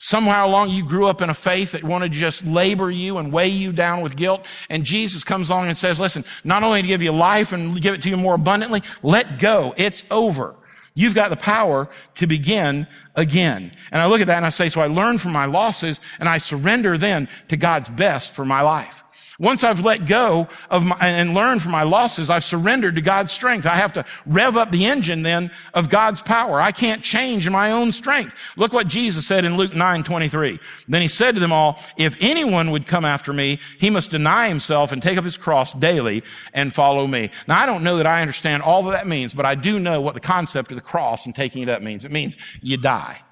Somewhere 0.00 0.40
along 0.40 0.70
you 0.70 0.84
grew 0.84 1.06
up 1.06 1.20
in 1.20 1.28
a 1.28 1.34
faith 1.34 1.72
that 1.72 1.82
wanted 1.82 2.12
to 2.12 2.18
just 2.18 2.46
labor 2.46 2.88
you 2.88 3.18
and 3.18 3.32
weigh 3.32 3.48
you 3.48 3.72
down 3.72 4.00
with 4.00 4.14
guilt. 4.14 4.46
And 4.70 4.84
Jesus 4.84 5.24
comes 5.24 5.50
along 5.50 5.66
and 5.66 5.76
says, 5.76 5.98
listen, 5.98 6.24
not 6.44 6.62
only 6.62 6.82
to 6.82 6.88
give 6.88 7.02
you 7.02 7.10
life 7.10 7.52
and 7.52 7.80
give 7.82 7.94
it 7.94 8.02
to 8.02 8.08
you 8.08 8.16
more 8.16 8.36
abundantly, 8.36 8.82
let 9.02 9.40
go. 9.40 9.74
It's 9.76 10.04
over. 10.12 10.54
You've 10.94 11.16
got 11.16 11.30
the 11.30 11.36
power 11.36 11.88
to 12.16 12.26
begin 12.28 12.86
again. 13.16 13.72
And 13.90 14.00
I 14.00 14.06
look 14.06 14.20
at 14.20 14.28
that 14.28 14.36
and 14.36 14.46
I 14.46 14.50
say, 14.50 14.68
so 14.68 14.80
I 14.80 14.86
learn 14.86 15.18
from 15.18 15.32
my 15.32 15.46
losses 15.46 16.00
and 16.20 16.28
I 16.28 16.38
surrender 16.38 16.96
then 16.96 17.28
to 17.48 17.56
God's 17.56 17.88
best 17.88 18.34
for 18.34 18.44
my 18.44 18.60
life. 18.60 19.02
Once 19.40 19.62
I've 19.62 19.84
let 19.84 20.06
go 20.06 20.48
of 20.68 20.84
my, 20.84 20.96
and 21.00 21.32
learned 21.32 21.62
from 21.62 21.70
my 21.70 21.84
losses, 21.84 22.28
I've 22.28 22.42
surrendered 22.42 22.96
to 22.96 23.00
God's 23.00 23.30
strength. 23.30 23.66
I 23.66 23.76
have 23.76 23.92
to 23.92 24.04
rev 24.26 24.56
up 24.56 24.72
the 24.72 24.86
engine 24.86 25.22
then 25.22 25.52
of 25.74 25.88
God's 25.88 26.20
power. 26.20 26.60
I 26.60 26.72
can't 26.72 27.04
change 27.04 27.48
my 27.48 27.70
own 27.70 27.92
strength. 27.92 28.34
Look 28.56 28.72
what 28.72 28.88
Jesus 28.88 29.28
said 29.28 29.44
in 29.44 29.56
Luke 29.56 29.76
9, 29.76 30.02
23. 30.02 30.58
Then 30.88 31.02
he 31.02 31.08
said 31.08 31.34
to 31.34 31.40
them 31.40 31.52
all, 31.52 31.78
if 31.96 32.16
anyone 32.18 32.72
would 32.72 32.88
come 32.88 33.04
after 33.04 33.32
me, 33.32 33.60
he 33.78 33.90
must 33.90 34.10
deny 34.10 34.48
himself 34.48 34.90
and 34.90 35.00
take 35.00 35.18
up 35.18 35.24
his 35.24 35.36
cross 35.36 35.72
daily 35.72 36.24
and 36.52 36.74
follow 36.74 37.06
me. 37.06 37.30
Now 37.46 37.60
I 37.60 37.66
don't 37.66 37.84
know 37.84 37.98
that 37.98 38.06
I 38.06 38.22
understand 38.22 38.64
all 38.64 38.82
that 38.84 38.90
that 38.90 39.06
means, 39.06 39.34
but 39.34 39.46
I 39.46 39.54
do 39.54 39.78
know 39.78 40.00
what 40.00 40.14
the 40.14 40.20
concept 40.20 40.72
of 40.72 40.76
the 40.76 40.82
cross 40.82 41.26
and 41.26 41.34
taking 41.34 41.62
it 41.62 41.68
up 41.68 41.80
means. 41.80 42.04
It 42.04 42.10
means 42.10 42.36
you 42.60 42.76
die. 42.76 43.22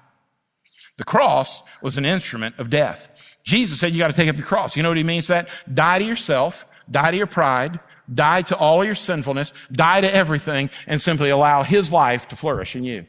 The 0.97 1.03
cross 1.03 1.61
was 1.81 1.97
an 1.97 2.05
instrument 2.05 2.57
of 2.57 2.69
death. 2.69 3.09
Jesus 3.47 3.79
said 3.79 3.93
you 3.93 3.97
got 3.97 4.07
to 4.07 4.13
take 4.13 4.27
up 4.27 4.37
your 4.37 4.45
cross. 4.45 4.75
You 4.75 4.83
know 4.83 4.89
what 4.89 4.97
he 4.97 5.05
means 5.05 5.27
that? 5.27 5.47
Die 5.73 5.99
to 5.99 6.03
yourself, 6.03 6.67
die 6.91 7.11
to 7.11 7.17
your 7.17 7.27
pride, 7.27 7.79
die 8.13 8.41
to 8.41 8.57
all 8.57 8.83
your 8.83 8.93
sinfulness, 8.93 9.53
die 9.71 10.01
to 10.01 10.13
everything, 10.13 10.69
and 10.85 10.99
simply 10.99 11.29
allow 11.29 11.63
his 11.63 11.89
life 11.89 12.27
to 12.27 12.35
flourish 12.35 12.75
in 12.75 12.83
you. 12.83 13.05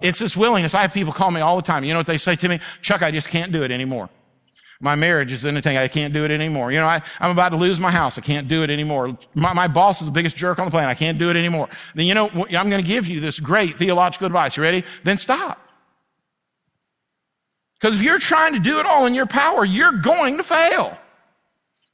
It's 0.00 0.18
this 0.18 0.36
willingness. 0.36 0.74
I 0.74 0.82
have 0.82 0.92
people 0.92 1.12
call 1.12 1.30
me 1.30 1.40
all 1.40 1.54
the 1.54 1.62
time. 1.62 1.84
You 1.84 1.92
know 1.92 2.00
what 2.00 2.08
they 2.08 2.18
say 2.18 2.34
to 2.34 2.48
me? 2.48 2.58
Chuck, 2.82 3.04
I 3.04 3.12
just 3.12 3.28
can't 3.28 3.52
do 3.52 3.62
it 3.62 3.70
anymore. 3.70 4.10
My 4.80 4.96
marriage 4.96 5.30
is 5.30 5.46
anything. 5.46 5.76
I 5.76 5.86
can't 5.86 6.12
do 6.12 6.24
it 6.24 6.32
anymore. 6.32 6.72
You 6.72 6.80
know, 6.80 6.86
I, 6.86 7.00
am 7.20 7.30
about 7.30 7.50
to 7.50 7.56
lose 7.56 7.78
my 7.78 7.92
house. 7.92 8.18
I 8.18 8.20
can't 8.20 8.48
do 8.48 8.64
it 8.64 8.70
anymore. 8.70 9.16
My, 9.34 9.52
my, 9.52 9.68
boss 9.68 10.00
is 10.00 10.08
the 10.08 10.12
biggest 10.12 10.36
jerk 10.36 10.58
on 10.58 10.64
the 10.64 10.72
planet. 10.72 10.88
I 10.88 10.94
can't 10.94 11.18
do 11.18 11.30
it 11.30 11.36
anymore. 11.36 11.68
Then 11.94 12.06
you 12.06 12.14
know, 12.14 12.26
what 12.30 12.52
I'm 12.52 12.68
going 12.68 12.82
to 12.82 12.88
give 12.88 13.06
you 13.06 13.20
this 13.20 13.38
great 13.38 13.78
theological 13.78 14.26
advice. 14.26 14.56
You 14.56 14.64
ready? 14.64 14.82
Then 15.04 15.18
stop. 15.18 15.67
Because 17.80 17.96
if 17.96 18.02
you're 18.02 18.18
trying 18.18 18.54
to 18.54 18.58
do 18.58 18.80
it 18.80 18.86
all 18.86 19.06
in 19.06 19.14
your 19.14 19.26
power, 19.26 19.64
you're 19.64 19.92
going 19.92 20.36
to 20.38 20.42
fail. 20.42 20.98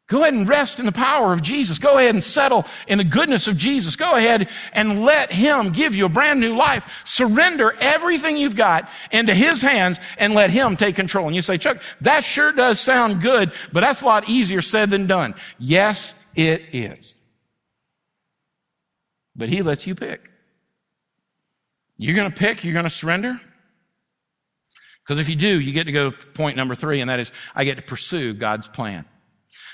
Go 0.07 0.21
ahead 0.21 0.35
and 0.35 0.47
rest 0.47 0.79
in 0.79 0.87
the 0.87 0.93
power 0.93 1.33
of 1.33 1.41
Jesus. 1.41 1.79
Go 1.79 1.97
ahead 1.97 2.15
and 2.15 2.23
settle 2.23 2.67
in 2.87 2.99
the 2.99 3.05
goodness 3.05 3.49
of 3.49 3.57
Jesus. 3.57 3.97
Go 3.97 4.17
ahead 4.17 4.51
and 4.75 5.03
let 5.03 5.33
Him 5.33 5.71
give 5.71 5.95
you 5.95 6.05
a 6.05 6.11
brand 6.11 6.41
new 6.41 6.55
life. 6.55 7.03
Surrender 7.07 7.75
everything 7.81 8.37
you've 8.37 8.57
got 8.57 8.89
into 9.13 9.35
His 9.35 9.63
hands 9.63 9.99
and 10.19 10.35
let 10.35 10.51
Him 10.51 10.77
take 10.77 10.95
control. 10.95 11.27
And 11.27 11.35
you 11.35 11.41
say, 11.41 11.57
Chuck, 11.57 11.81
that 12.03 12.23
sure 12.23 12.53
does 12.53 12.81
sound 12.81 13.23
good, 13.23 13.53
but 13.73 13.81
that's 13.81 14.03
a 14.03 14.07
lot 14.07 14.29
easier 14.29 14.61
said 14.61 14.91
than 14.91 15.07
done. 15.07 15.35
Yes, 15.59 16.15
it 16.35 16.63
is. 16.73 17.23
But 19.35 19.49
He 19.49 19.63
lets 19.63 19.87
you 19.87 19.95
pick. 19.95 20.31
You're 21.97 22.17
going 22.17 22.31
to 22.31 22.37
pick, 22.37 22.63
you're 22.63 22.75
going 22.75 22.85
to 22.85 22.91
surrender. 22.91 23.41
Because 25.05 25.21
if 25.21 25.29
you 25.29 25.37
do, 25.37 25.61
you 25.61 25.73
get 25.73 25.85
to 25.85 25.93
go 25.93 26.11
to 26.11 26.27
point 26.29 26.57
number 26.57 26.75
three, 26.75 27.01
and 27.01 27.11
that 27.11 27.21
is, 27.21 27.31
I 27.55 27.65
get 27.65 27.77
to 27.77 27.83
pursue 27.83 28.33
God's 28.33 28.69
plan. 28.69 29.05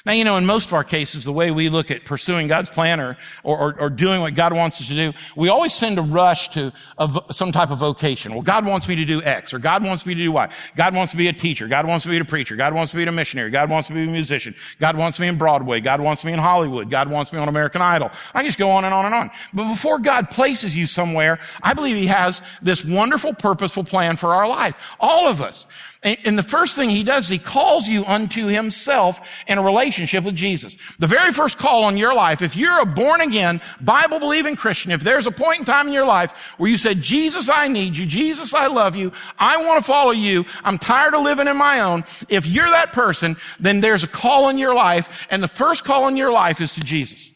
Now, 0.06 0.12
you 0.12 0.24
know, 0.24 0.38
in 0.38 0.46
most 0.46 0.68
of 0.68 0.72
our 0.72 0.84
cases, 0.84 1.24
the 1.24 1.32
way 1.32 1.50
we 1.50 1.68
look 1.68 1.90
at 1.90 2.06
pursuing 2.06 2.48
God's 2.48 2.70
plan 2.70 3.00
or, 3.00 3.18
or, 3.44 3.78
or 3.78 3.90
doing 3.90 4.22
what 4.22 4.34
God 4.34 4.54
wants 4.54 4.80
us 4.80 4.88
to 4.88 4.94
do, 4.94 5.12
we 5.36 5.50
always 5.50 5.78
tend 5.78 5.96
to 5.96 6.02
rush 6.02 6.48
to 6.50 6.72
a, 6.96 7.22
some 7.32 7.52
type 7.52 7.70
of 7.70 7.78
vocation. 7.78 8.32
Well, 8.32 8.40
God 8.40 8.64
wants 8.64 8.88
me 8.88 8.96
to 8.96 9.04
do 9.04 9.22
X, 9.22 9.52
or 9.52 9.58
God 9.58 9.84
wants 9.84 10.06
me 10.06 10.14
to 10.14 10.22
do 10.22 10.32
Y. 10.32 10.48
God 10.74 10.94
wants 10.94 11.10
to 11.10 11.18
be 11.18 11.28
a 11.28 11.34
teacher. 11.34 11.68
God 11.68 11.86
wants 11.86 12.06
me 12.06 12.14
to 12.14 12.24
be 12.24 12.26
a 12.26 12.30
preacher. 12.30 12.56
God 12.56 12.72
wants 12.72 12.94
me 12.94 13.02
to 13.02 13.06
be 13.06 13.08
a 13.10 13.12
missionary. 13.12 13.50
God 13.50 13.68
wants 13.68 13.90
me 13.90 13.96
to 13.96 14.02
be 14.06 14.08
a 14.08 14.12
musician. 14.12 14.54
God 14.78 14.96
wants 14.96 15.20
me 15.20 15.28
in 15.28 15.36
Broadway. 15.36 15.80
God 15.80 16.00
wants 16.00 16.24
me 16.24 16.32
in 16.32 16.38
Hollywood. 16.38 16.88
God 16.88 17.10
wants 17.10 17.30
me 17.30 17.38
on 17.38 17.48
American 17.48 17.82
Idol. 17.82 18.10
I 18.32 18.42
just 18.42 18.58
go 18.58 18.70
on 18.70 18.86
and 18.86 18.94
on 18.94 19.04
and 19.04 19.14
on. 19.14 19.30
But 19.52 19.68
before 19.68 19.98
God 19.98 20.30
places 20.30 20.74
you 20.74 20.86
somewhere, 20.86 21.38
I 21.62 21.74
believe 21.74 21.96
He 21.96 22.06
has 22.06 22.40
this 22.62 22.86
wonderful, 22.86 23.34
purposeful 23.34 23.84
plan 23.84 24.16
for 24.16 24.34
our 24.34 24.48
life. 24.48 24.74
All 24.98 25.28
of 25.28 25.42
us. 25.42 25.66
And 26.02 26.38
the 26.38 26.42
first 26.42 26.76
thing 26.76 26.88
he 26.88 27.04
does, 27.04 27.28
he 27.28 27.38
calls 27.38 27.86
you 27.86 28.06
unto 28.06 28.46
himself 28.46 29.20
in 29.46 29.58
a 29.58 29.62
relationship 29.62 30.24
with 30.24 30.34
Jesus. 30.34 30.78
The 30.98 31.06
very 31.06 31.30
first 31.30 31.58
call 31.58 31.84
on 31.84 31.98
your 31.98 32.14
life, 32.14 32.40
if 32.40 32.56
you're 32.56 32.80
a 32.80 32.86
born 32.86 33.20
again, 33.20 33.60
Bible 33.82 34.18
believing 34.18 34.56
Christian, 34.56 34.92
if 34.92 35.02
there's 35.02 35.26
a 35.26 35.30
point 35.30 35.58
in 35.58 35.64
time 35.66 35.88
in 35.88 35.92
your 35.92 36.06
life 36.06 36.32
where 36.56 36.70
you 36.70 36.78
said, 36.78 37.02
Jesus, 37.02 37.50
I 37.50 37.68
need 37.68 37.98
you. 37.98 38.06
Jesus, 38.06 38.54
I 38.54 38.68
love 38.68 38.96
you. 38.96 39.12
I 39.38 39.58
want 39.58 39.78
to 39.78 39.84
follow 39.84 40.12
you. 40.12 40.46
I'm 40.64 40.78
tired 40.78 41.14
of 41.14 41.22
living 41.22 41.48
in 41.48 41.58
my 41.58 41.80
own. 41.80 42.04
If 42.30 42.46
you're 42.46 42.70
that 42.70 42.94
person, 42.94 43.36
then 43.58 43.80
there's 43.80 44.02
a 44.02 44.08
call 44.08 44.48
in 44.48 44.56
your 44.56 44.74
life. 44.74 45.26
And 45.28 45.42
the 45.42 45.48
first 45.48 45.84
call 45.84 46.08
in 46.08 46.16
your 46.16 46.32
life 46.32 46.62
is 46.62 46.72
to 46.72 46.80
Jesus, 46.80 47.30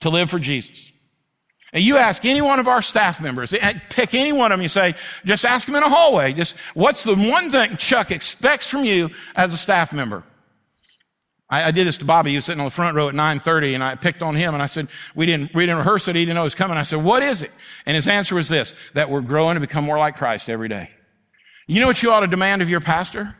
to 0.00 0.08
live 0.08 0.30
for 0.30 0.38
Jesus. 0.38 0.90
And 1.72 1.84
you 1.84 1.98
ask 1.98 2.24
any 2.24 2.40
one 2.40 2.58
of 2.58 2.68
our 2.68 2.80
staff 2.80 3.20
members, 3.20 3.52
eh, 3.52 3.78
pick 3.90 4.14
any 4.14 4.32
one 4.32 4.52
of 4.52 4.58
them, 4.58 4.62
you 4.62 4.68
say, 4.68 4.94
just 5.24 5.44
ask 5.44 5.66
them 5.66 5.76
in 5.76 5.82
a 5.82 5.88
hallway, 5.88 6.32
just, 6.32 6.56
what's 6.74 7.04
the 7.04 7.14
one 7.14 7.50
thing 7.50 7.76
Chuck 7.76 8.10
expects 8.10 8.68
from 8.68 8.84
you 8.84 9.10
as 9.36 9.52
a 9.52 9.58
staff 9.58 9.92
member? 9.92 10.24
I, 11.50 11.64
I 11.64 11.70
did 11.70 11.86
this 11.86 11.98
to 11.98 12.04
Bobby. 12.04 12.30
He 12.30 12.36
was 12.36 12.46
sitting 12.46 12.60
on 12.60 12.66
the 12.66 12.70
front 12.70 12.96
row 12.96 13.08
at 13.08 13.14
9.30 13.14 13.74
and 13.74 13.84
I 13.84 13.94
picked 13.96 14.22
on 14.22 14.34
him 14.34 14.54
and 14.54 14.62
I 14.62 14.66
said, 14.66 14.88
we 15.14 15.26
didn't, 15.26 15.54
we 15.54 15.64
didn't 15.64 15.78
rehearse 15.78 16.08
it. 16.08 16.16
He 16.16 16.22
didn't 16.22 16.36
know 16.36 16.42
it 16.42 16.44
was 16.44 16.54
coming. 16.54 16.76
I 16.76 16.82
said, 16.82 17.02
what 17.02 17.22
is 17.22 17.42
it? 17.42 17.50
And 17.84 17.94
his 17.94 18.08
answer 18.08 18.34
was 18.34 18.48
this, 18.48 18.74
that 18.94 19.10
we're 19.10 19.20
growing 19.20 19.54
to 19.54 19.60
become 19.60 19.84
more 19.84 19.98
like 19.98 20.16
Christ 20.16 20.48
every 20.48 20.68
day. 20.68 20.90
You 21.66 21.80
know 21.80 21.86
what 21.86 22.02
you 22.02 22.10
ought 22.12 22.20
to 22.20 22.26
demand 22.26 22.62
of 22.62 22.70
your 22.70 22.80
pastor? 22.80 23.34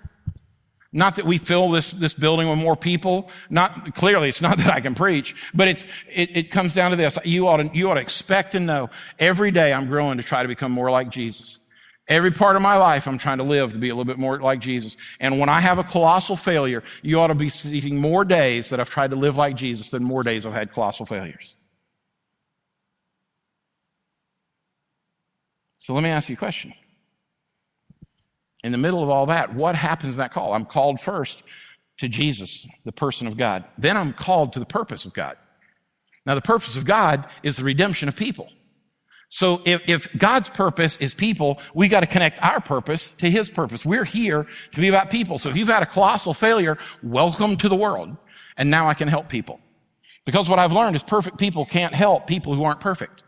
Not 0.93 1.17
that 1.17 1.27
we 1.27 1.37
fill 1.37 1.69
this, 1.69 1.91
this 1.91 2.15
building 2.15 2.49
with 2.49 2.59
more 2.59 2.77
people. 2.77 3.31
Not, 3.51 3.95
clearly 3.95 4.29
it's 4.29 4.41
not 4.41 4.59
that 4.59 4.73
I 4.73 4.81
can 4.81 4.95
preach, 4.95 5.35
but 5.55 5.69
it's, 5.69 5.85
it, 6.11 6.37
it 6.37 6.51
comes 6.51 6.75
down 6.75 6.91
to 6.91 6.97
this. 6.97 7.19
You 7.25 7.47
ought 7.47 7.59
to, 7.59 7.71
you 7.75 7.91
ought 7.91 7.95
to 7.95 8.01
expect 8.01 8.55
and 8.55 8.67
know 8.67 8.91
every 9.19 9.51
day 9.51 9.73
I'm 9.73 9.87
growing 9.87 10.17
to 10.17 10.23
try 10.23 10.43
to 10.43 10.49
become 10.49 10.73
more 10.73 10.91
like 10.91 11.11
Jesus. 11.11 11.61
Every 12.09 12.31
part 12.31 12.57
of 12.57 12.63
my 12.63 12.79
life, 12.79 13.07
I'm 13.07 13.19
trying 13.19 13.37
to 13.37 13.45
live 13.45 13.73
to 13.73 13.79
be 13.79 13.91
a 13.91 13.95
little 13.95 14.07
bit 14.07 14.19
more 14.19 14.41
like 14.41 14.61
Jesus. 14.61 14.97
And 15.21 15.39
when 15.39 15.51
I 15.51 15.61
have 15.61 15.79
a 15.79 15.85
colossal 15.85 16.37
failure, 16.37 16.83
you 17.03 17.21
ought 17.21 17.27
to 17.27 17.35
be 17.35 17.51
seeing 17.51 17.99
more 17.99 18.25
days 18.25 18.71
that 18.71 18.81
I've 18.81 18.89
tried 18.89 19.11
to 19.11 19.17
live 19.17 19.37
like 19.37 19.57
Jesus 19.57 19.91
than 19.91 20.03
more 20.03 20.23
days 20.23 20.47
I've 20.47 20.55
had 20.55 20.73
colossal 20.73 21.05
failures. 21.05 21.59
So 25.77 25.93
let 25.93 26.03
me 26.03 26.09
ask 26.09 26.31
you 26.31 26.35
a 26.35 26.39
question 26.39 26.73
in 28.65 28.73
the 28.73 28.79
middle 28.79 29.03
of 29.03 29.09
all 29.09 29.27
that, 29.27 29.55
what 29.55 29.75
happens 29.75 30.15
in 30.15 30.19
that 30.21 30.33
call? 30.33 30.53
I'm 30.53 30.65
called 30.65 31.01
first 31.01 31.43
to 31.99 32.09
Jesus, 32.09 32.67
the 32.85 32.93
person 32.93 33.27
of 33.27 33.37
God. 33.37 33.65
Then 33.77 33.97
I'm 33.97 34.13
called 34.13 34.53
to 34.55 34.59
the 34.59 34.67
purpose 34.67 35.05
of 35.05 35.13
God. 35.13 35.37
Now, 36.27 36.35
the 36.35 36.43
purpose 36.43 36.77
of 36.77 36.85
God 36.85 37.27
is 37.43 37.57
the 37.57 37.65
redemption 37.65 38.09
of 38.09 38.17
people. 38.17 38.51
So 39.31 39.61
if, 39.65 39.89
if 39.89 40.09
God's 40.17 40.49
purpose 40.49 40.97
is 40.99 41.13
people, 41.13 41.61
we 41.75 41.89
got 41.89 42.01
to 42.01 42.07
connect 42.07 42.43
our 42.43 42.61
purpose 42.61 43.11
to 43.19 43.31
His 43.31 43.51
purpose. 43.51 43.85
We're 43.85 44.05
here 44.05 44.47
to 44.73 44.81
be 44.81 44.89
about 44.89 45.11
people. 45.11 45.39
So 45.39 45.51
if 45.51 45.57
you've 45.57 45.69
had 45.69 45.83
a 45.83 45.87
colossal 45.87 46.35
failure, 46.35 46.79
welcome 47.03 47.57
to 47.59 47.69
the 47.69 47.77
world. 47.77 48.17
And 48.57 48.71
now 48.71 48.89
I 48.89 48.95
can 48.95 49.09
help 49.09 49.29
people. 49.29 49.61
Because 50.25 50.49
what 50.49 50.59
I've 50.59 50.73
learned 50.73 50.97
is 50.97 51.03
perfect 51.03 51.39
people 51.39 51.65
can't 51.65 51.95
help 51.95 52.27
people 52.27 52.55
who 52.55 52.65
aren't 52.65 52.81
perfect. 52.81 53.23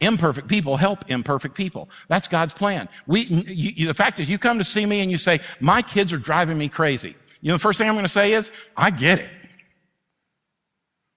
Imperfect 0.00 0.48
people 0.48 0.76
help 0.76 1.10
imperfect 1.10 1.54
people. 1.54 1.90
That's 2.08 2.26
God's 2.26 2.54
plan. 2.54 2.88
We, 3.06 3.22
you, 3.24 3.72
you, 3.76 3.86
the 3.86 3.94
fact 3.94 4.18
is, 4.18 4.30
you 4.30 4.38
come 4.38 4.58
to 4.58 4.64
see 4.64 4.86
me 4.86 5.00
and 5.00 5.10
you 5.10 5.18
say, 5.18 5.40
my 5.60 5.82
kids 5.82 6.12
are 6.12 6.18
driving 6.18 6.56
me 6.56 6.68
crazy. 6.68 7.14
You 7.42 7.48
know, 7.48 7.54
the 7.54 7.60
first 7.60 7.78
thing 7.78 7.88
I'm 7.88 7.94
going 7.94 8.04
to 8.04 8.08
say 8.08 8.32
is, 8.32 8.50
I 8.76 8.90
get 8.90 9.18
it. 9.18 9.30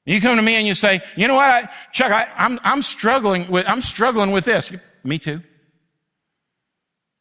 You 0.06 0.20
come 0.20 0.36
to 0.36 0.42
me 0.42 0.56
and 0.56 0.68
you 0.68 0.74
say, 0.74 1.02
you 1.16 1.30
know 1.30 1.36
what, 1.36 1.48
I, 1.48 1.70
Chuck, 1.94 2.12
I, 2.12 2.28
I'm, 2.36 2.60
I'm 2.64 2.82
struggling 2.82 3.50
with, 3.50 3.66
I'm 3.68 3.82
struggling 3.82 4.32
with 4.32 4.44
this. 4.44 4.72
Me 5.04 5.18
too. 5.18 5.42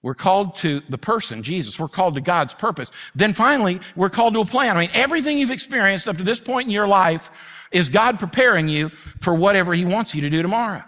We're 0.02 0.14
called 0.14 0.56
to 0.56 0.80
the 0.88 0.98
person, 0.98 1.44
Jesus. 1.44 1.78
We're 1.78 1.86
called 1.86 2.16
to 2.16 2.20
God's 2.20 2.54
purpose. 2.54 2.90
Then 3.14 3.34
finally, 3.34 3.80
we're 3.94 4.10
called 4.10 4.34
to 4.34 4.40
a 4.40 4.44
plan. 4.44 4.76
I 4.76 4.80
mean, 4.80 4.90
everything 4.94 5.38
you've 5.38 5.52
experienced 5.52 6.08
up 6.08 6.16
to 6.16 6.24
this 6.24 6.40
point 6.40 6.66
in 6.66 6.72
your 6.72 6.88
life 6.88 7.30
is 7.70 7.88
God 7.88 8.18
preparing 8.18 8.68
you 8.68 8.88
for 8.88 9.32
whatever 9.32 9.72
He 9.74 9.84
wants 9.84 10.12
you 10.12 10.22
to 10.22 10.30
do 10.30 10.42
tomorrow. 10.42 10.82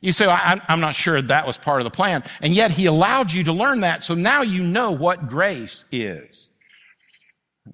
You 0.00 0.12
say, 0.12 0.26
I'm 0.28 0.80
not 0.80 0.94
sure 0.94 1.20
that 1.20 1.46
was 1.46 1.58
part 1.58 1.80
of 1.80 1.84
the 1.84 1.90
plan. 1.90 2.22
And 2.40 2.54
yet 2.54 2.70
he 2.70 2.86
allowed 2.86 3.32
you 3.32 3.44
to 3.44 3.52
learn 3.52 3.80
that. 3.80 4.04
So 4.04 4.14
now 4.14 4.42
you 4.42 4.62
know 4.62 4.92
what 4.92 5.26
grace 5.26 5.84
is. 5.90 6.52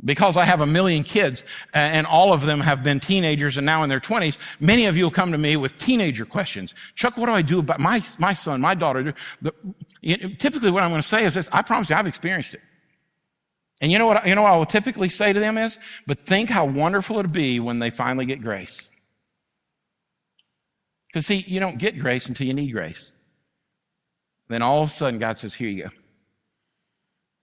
Because 0.05 0.37
I 0.37 0.45
have 0.45 0.61
a 0.61 0.67
million 0.67 1.05
kids 1.05 1.45
and 1.73 2.07
all 2.07 2.33
of 2.33 2.47
them 2.47 2.61
have 2.61 2.83
been 2.83 2.99
teenagers 2.99 3.57
and 3.57 3.65
now 3.65 3.85
in 3.85 3.89
their 3.89 4.01
twenties, 4.01 4.39
many 4.59 4.87
of 4.87 4.97
you 4.97 5.05
will 5.05 5.11
come 5.11 5.31
to 5.33 5.39
me 5.39 5.57
with 5.57 5.79
teenager 5.79 6.25
questions. 6.25 6.75
Chuck, 6.97 7.17
what 7.17 7.27
do 7.27 7.33
I 7.33 7.43
do 7.43 7.61
about 7.61 7.79
my, 7.79 8.03
my 8.19 8.33
son, 8.33 8.61
my 8.61 8.75
daughter? 8.75 9.15
The, 9.41 9.55
typically 10.39 10.71
what 10.71 10.83
I'm 10.83 10.91
going 10.91 11.03
to 11.03 11.07
say 11.07 11.25
is 11.25 11.35
this, 11.35 11.49
I 11.53 11.63
promise 11.63 11.91
you 11.91 11.97
I've 11.97 12.09
experienced 12.09 12.55
it. 12.55 12.61
And 13.81 13.93
you 13.93 13.99
know 13.99 14.07
what, 14.07 14.27
you 14.27 14.35
know 14.35 14.43
what 14.43 14.53
I 14.53 14.57
will 14.57 14.67
typically 14.67 15.11
say 15.11 15.33
to 15.33 15.39
them 15.39 15.59
is, 15.59 15.79
but 16.07 16.19
think 16.19 16.51
how 16.51 16.65
wonderful 16.65 17.19
it'll 17.19 17.31
be 17.31 17.61
when 17.61 17.79
they 17.79 17.91
finally 17.91 18.27
get 18.27 18.41
grace. 18.41 18.91
Because 21.15 21.27
see, 21.27 21.45
you 21.47 21.61
don't 21.61 21.79
get 21.79 21.97
grace 21.97 22.29
until 22.29 22.49
you 22.49 22.55
need 22.55 22.73
grace. 22.73 23.15
Then 24.49 24.63
all 24.63 24.83
of 24.83 24.89
a 24.89 24.91
sudden 24.91 25.21
God 25.21 25.39
says, 25.39 25.55
here 25.55 25.69
you 25.69 25.85
go. 25.85 25.91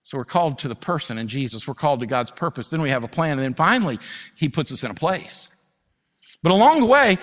So 0.02 0.18
we're 0.18 0.26
called 0.26 0.58
to 0.58 0.68
the 0.68 0.74
person 0.74 1.16
in 1.16 1.26
Jesus. 1.26 1.66
We're 1.66 1.72
called 1.72 2.00
to 2.00 2.06
God's 2.06 2.30
purpose. 2.30 2.68
Then 2.68 2.82
we 2.82 2.90
have 2.90 3.02
a 3.02 3.08
plan. 3.08 3.38
And 3.38 3.40
then 3.40 3.54
finally, 3.54 3.98
He 4.34 4.50
puts 4.50 4.72
us 4.72 4.84
in 4.84 4.90
a 4.90 4.94
place. 4.94 5.54
But 6.42 6.52
along 6.52 6.80
the 6.80 6.86
way, 6.86 7.18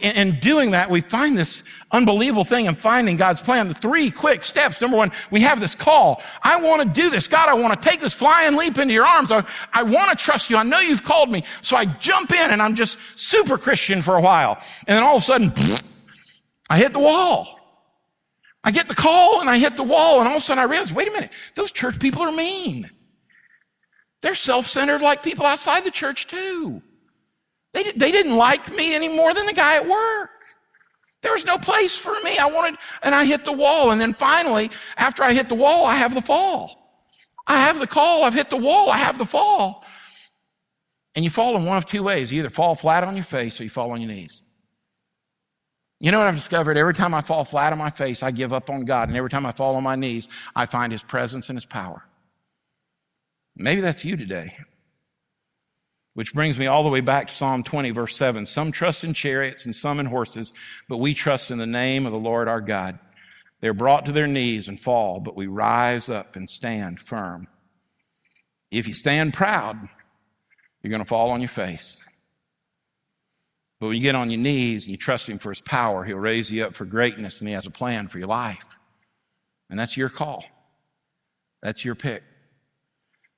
in 0.00 0.40
doing 0.40 0.72
that, 0.72 0.90
we 0.90 1.02
find 1.02 1.38
this 1.38 1.62
unbelievable 1.92 2.42
thing 2.42 2.66
in 2.66 2.74
finding 2.74 3.16
God's 3.16 3.40
plan. 3.40 3.68
The 3.68 3.74
three 3.74 4.10
quick 4.10 4.42
steps. 4.42 4.80
Number 4.80 4.96
one, 4.96 5.12
we 5.30 5.42
have 5.42 5.60
this 5.60 5.76
call. 5.76 6.20
I 6.42 6.60
want 6.60 6.82
to 6.82 7.00
do 7.00 7.10
this. 7.10 7.28
God, 7.28 7.48
I 7.48 7.54
want 7.54 7.80
to 7.80 7.88
take 7.88 8.00
this 8.00 8.14
flying 8.14 8.56
leap 8.56 8.76
into 8.78 8.92
your 8.92 9.06
arms. 9.06 9.30
I, 9.30 9.44
I 9.72 9.84
want 9.84 10.18
to 10.18 10.24
trust 10.24 10.50
you. 10.50 10.56
I 10.56 10.64
know 10.64 10.80
you've 10.80 11.04
called 11.04 11.30
me. 11.30 11.44
So 11.60 11.76
I 11.76 11.84
jump 11.84 12.32
in 12.32 12.50
and 12.50 12.60
I'm 12.60 12.74
just 12.74 12.98
super 13.14 13.56
Christian 13.56 14.02
for 14.02 14.16
a 14.16 14.20
while. 14.20 14.58
And 14.88 14.96
then 14.96 15.04
all 15.04 15.16
of 15.16 15.22
a 15.22 15.26
sudden, 15.26 15.52
I 16.72 16.78
hit 16.78 16.94
the 16.94 17.00
wall. 17.00 17.60
I 18.64 18.70
get 18.70 18.88
the 18.88 18.94
call 18.94 19.42
and 19.42 19.50
I 19.50 19.58
hit 19.58 19.76
the 19.76 19.82
wall 19.82 20.20
and 20.20 20.26
all 20.26 20.36
of 20.36 20.38
a 20.38 20.40
sudden 20.40 20.58
I 20.58 20.64
realize, 20.64 20.90
wait 20.90 21.06
a 21.06 21.10
minute, 21.10 21.30
those 21.54 21.70
church 21.70 22.00
people 22.00 22.22
are 22.22 22.32
mean. 22.32 22.90
They're 24.22 24.34
self-centered 24.34 25.02
like 25.02 25.22
people 25.22 25.44
outside 25.44 25.84
the 25.84 25.90
church 25.90 26.28
too. 26.28 26.80
They, 27.74 27.82
they 27.82 28.10
didn't 28.10 28.38
like 28.38 28.74
me 28.74 28.94
any 28.94 29.10
more 29.10 29.34
than 29.34 29.44
the 29.44 29.52
guy 29.52 29.76
at 29.76 29.86
work. 29.86 30.30
There 31.20 31.32
was 31.34 31.44
no 31.44 31.58
place 31.58 31.98
for 31.98 32.14
me. 32.22 32.38
I 32.38 32.46
wanted, 32.46 32.78
and 33.02 33.14
I 33.14 33.26
hit 33.26 33.44
the 33.44 33.52
wall. 33.52 33.90
And 33.90 34.00
then 34.00 34.14
finally, 34.14 34.70
after 34.96 35.22
I 35.22 35.34
hit 35.34 35.50
the 35.50 35.54
wall, 35.54 35.84
I 35.84 35.96
have 35.96 36.14
the 36.14 36.22
fall. 36.22 37.04
I 37.46 37.58
have 37.58 37.80
the 37.80 37.86
call. 37.86 38.24
I've 38.24 38.32
hit 38.32 38.48
the 38.48 38.56
wall. 38.56 38.90
I 38.90 38.96
have 38.96 39.18
the 39.18 39.26
fall. 39.26 39.84
And 41.14 41.22
you 41.22 41.30
fall 41.30 41.54
in 41.54 41.66
one 41.66 41.76
of 41.76 41.84
two 41.84 42.02
ways. 42.02 42.32
You 42.32 42.38
either 42.40 42.48
fall 42.48 42.74
flat 42.74 43.04
on 43.04 43.14
your 43.14 43.26
face 43.26 43.60
or 43.60 43.64
you 43.64 43.70
fall 43.70 43.90
on 43.90 44.00
your 44.00 44.10
knees. 44.10 44.46
You 46.02 46.10
know 46.10 46.18
what 46.18 46.26
I've 46.26 46.34
discovered? 46.34 46.76
Every 46.76 46.94
time 46.94 47.14
I 47.14 47.20
fall 47.20 47.44
flat 47.44 47.72
on 47.72 47.78
my 47.78 47.90
face, 47.90 48.24
I 48.24 48.32
give 48.32 48.52
up 48.52 48.68
on 48.68 48.84
God. 48.84 49.06
And 49.06 49.16
every 49.16 49.30
time 49.30 49.46
I 49.46 49.52
fall 49.52 49.76
on 49.76 49.84
my 49.84 49.94
knees, 49.94 50.28
I 50.54 50.66
find 50.66 50.90
His 50.90 51.04
presence 51.04 51.48
and 51.48 51.56
His 51.56 51.64
power. 51.64 52.04
Maybe 53.54 53.80
that's 53.80 54.04
you 54.04 54.16
today. 54.16 54.56
Which 56.14 56.34
brings 56.34 56.58
me 56.58 56.66
all 56.66 56.82
the 56.82 56.90
way 56.90 57.02
back 57.02 57.28
to 57.28 57.32
Psalm 57.32 57.62
20, 57.62 57.90
verse 57.90 58.16
7. 58.16 58.46
Some 58.46 58.72
trust 58.72 59.04
in 59.04 59.14
chariots 59.14 59.64
and 59.64 59.74
some 59.76 60.00
in 60.00 60.06
horses, 60.06 60.52
but 60.88 60.98
we 60.98 61.14
trust 61.14 61.52
in 61.52 61.58
the 61.58 61.66
name 61.68 62.04
of 62.04 62.10
the 62.10 62.18
Lord 62.18 62.48
our 62.48 62.60
God. 62.60 62.98
They're 63.60 63.72
brought 63.72 64.04
to 64.06 64.12
their 64.12 64.26
knees 64.26 64.66
and 64.66 64.80
fall, 64.80 65.20
but 65.20 65.36
we 65.36 65.46
rise 65.46 66.08
up 66.08 66.34
and 66.34 66.50
stand 66.50 66.98
firm. 66.98 67.46
If 68.72 68.88
you 68.88 68.94
stand 68.94 69.34
proud, 69.34 69.88
you're 70.82 70.90
going 70.90 70.98
to 70.98 71.08
fall 71.08 71.30
on 71.30 71.40
your 71.40 71.48
face. 71.48 72.04
But 73.82 73.88
when 73.88 73.96
you 73.96 74.02
get 74.02 74.14
on 74.14 74.30
your 74.30 74.38
knees 74.38 74.84
and 74.84 74.92
you 74.92 74.96
trust 74.96 75.28
Him 75.28 75.40
for 75.40 75.48
His 75.48 75.60
power, 75.60 76.04
He'll 76.04 76.16
raise 76.16 76.52
you 76.52 76.64
up 76.64 76.72
for 76.72 76.84
greatness 76.84 77.40
and 77.40 77.48
He 77.48 77.54
has 77.54 77.66
a 77.66 77.70
plan 77.70 78.06
for 78.06 78.20
your 78.20 78.28
life. 78.28 78.78
And 79.68 79.76
that's 79.76 79.96
your 79.96 80.08
call. 80.08 80.44
That's 81.64 81.84
your 81.84 81.96
pick. 81.96 82.22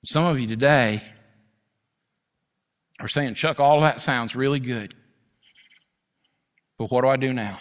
Some 0.05 0.27
of 0.27 0.39
you 0.39 0.47
today 0.47 1.01
are 3.01 3.09
saying, 3.09 3.37
Chuck, 3.37 3.59
all 3.59 3.81
that 3.81 4.03
sounds 4.03 4.37
really 4.37 4.61
good. 4.61 4.95
But 6.77 6.91
what 6.91 7.01
do 7.01 7.09
I 7.09 7.17
do 7.17 7.33
now? 7.33 7.59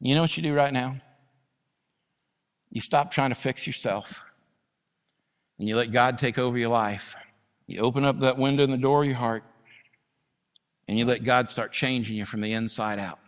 You 0.00 0.16
know 0.16 0.22
what 0.22 0.36
you 0.36 0.42
do 0.42 0.54
right 0.54 0.72
now? 0.72 0.96
You 2.72 2.80
stop 2.80 3.12
trying 3.12 3.30
to 3.30 3.36
fix 3.36 3.64
yourself 3.64 4.22
and 5.56 5.68
you 5.68 5.76
let 5.76 5.92
God 5.92 6.18
take 6.18 6.36
over 6.36 6.58
your 6.58 6.70
life. 6.70 7.14
You 7.68 7.78
open 7.78 8.04
up 8.04 8.18
that 8.22 8.38
window 8.38 8.64
in 8.64 8.72
the 8.72 8.76
door 8.76 9.02
of 9.02 9.08
your 9.08 9.18
heart 9.18 9.44
and 10.88 10.98
you 10.98 11.04
let 11.04 11.22
God 11.22 11.48
start 11.48 11.72
changing 11.72 12.16
you 12.16 12.24
from 12.24 12.40
the 12.40 12.52
inside 12.52 12.98
out. 12.98 13.18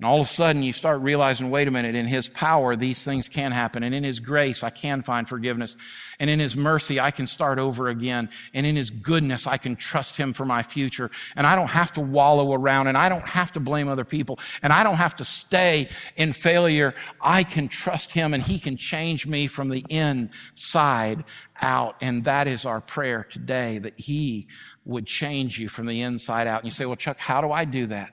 And 0.00 0.06
all 0.06 0.18
of 0.18 0.26
a 0.26 0.30
sudden, 0.30 0.62
you 0.62 0.72
start 0.72 1.02
realizing 1.02 1.50
wait 1.50 1.68
a 1.68 1.70
minute, 1.70 1.94
in 1.94 2.06
His 2.06 2.26
power, 2.26 2.74
these 2.74 3.04
things 3.04 3.28
can 3.28 3.52
happen. 3.52 3.82
And 3.82 3.94
in 3.94 4.02
His 4.02 4.18
grace, 4.18 4.64
I 4.64 4.70
can 4.70 5.02
find 5.02 5.28
forgiveness. 5.28 5.76
And 6.18 6.30
in 6.30 6.40
His 6.40 6.56
mercy, 6.56 6.98
I 6.98 7.10
can 7.10 7.26
start 7.26 7.58
over 7.58 7.88
again. 7.88 8.30
And 8.54 8.64
in 8.64 8.76
His 8.76 8.88
goodness, 8.88 9.46
I 9.46 9.58
can 9.58 9.76
trust 9.76 10.16
Him 10.16 10.32
for 10.32 10.46
my 10.46 10.62
future. 10.62 11.10
And 11.36 11.46
I 11.46 11.54
don't 11.54 11.66
have 11.66 11.92
to 11.92 12.00
wallow 12.00 12.54
around 12.54 12.86
and 12.86 12.96
I 12.96 13.10
don't 13.10 13.26
have 13.26 13.52
to 13.52 13.60
blame 13.60 13.88
other 13.88 14.06
people. 14.06 14.38
And 14.62 14.72
I 14.72 14.84
don't 14.84 14.94
have 14.94 15.16
to 15.16 15.24
stay 15.26 15.90
in 16.16 16.32
failure. 16.32 16.94
I 17.20 17.42
can 17.42 17.68
trust 17.68 18.14
Him 18.14 18.32
and 18.32 18.42
He 18.42 18.58
can 18.58 18.78
change 18.78 19.26
me 19.26 19.48
from 19.48 19.68
the 19.68 19.84
inside 19.90 21.24
out. 21.60 21.96
And 22.00 22.24
that 22.24 22.48
is 22.48 22.64
our 22.64 22.80
prayer 22.80 23.26
today, 23.28 23.76
that 23.76 24.00
He 24.00 24.48
would 24.90 25.06
change 25.06 25.58
you 25.58 25.68
from 25.68 25.86
the 25.86 26.02
inside 26.02 26.48
out. 26.48 26.60
And 26.60 26.66
you 26.66 26.72
say, 26.72 26.84
well, 26.84 26.96
Chuck, 26.96 27.18
how 27.18 27.40
do 27.40 27.52
I 27.52 27.64
do 27.64 27.86
that? 27.86 28.12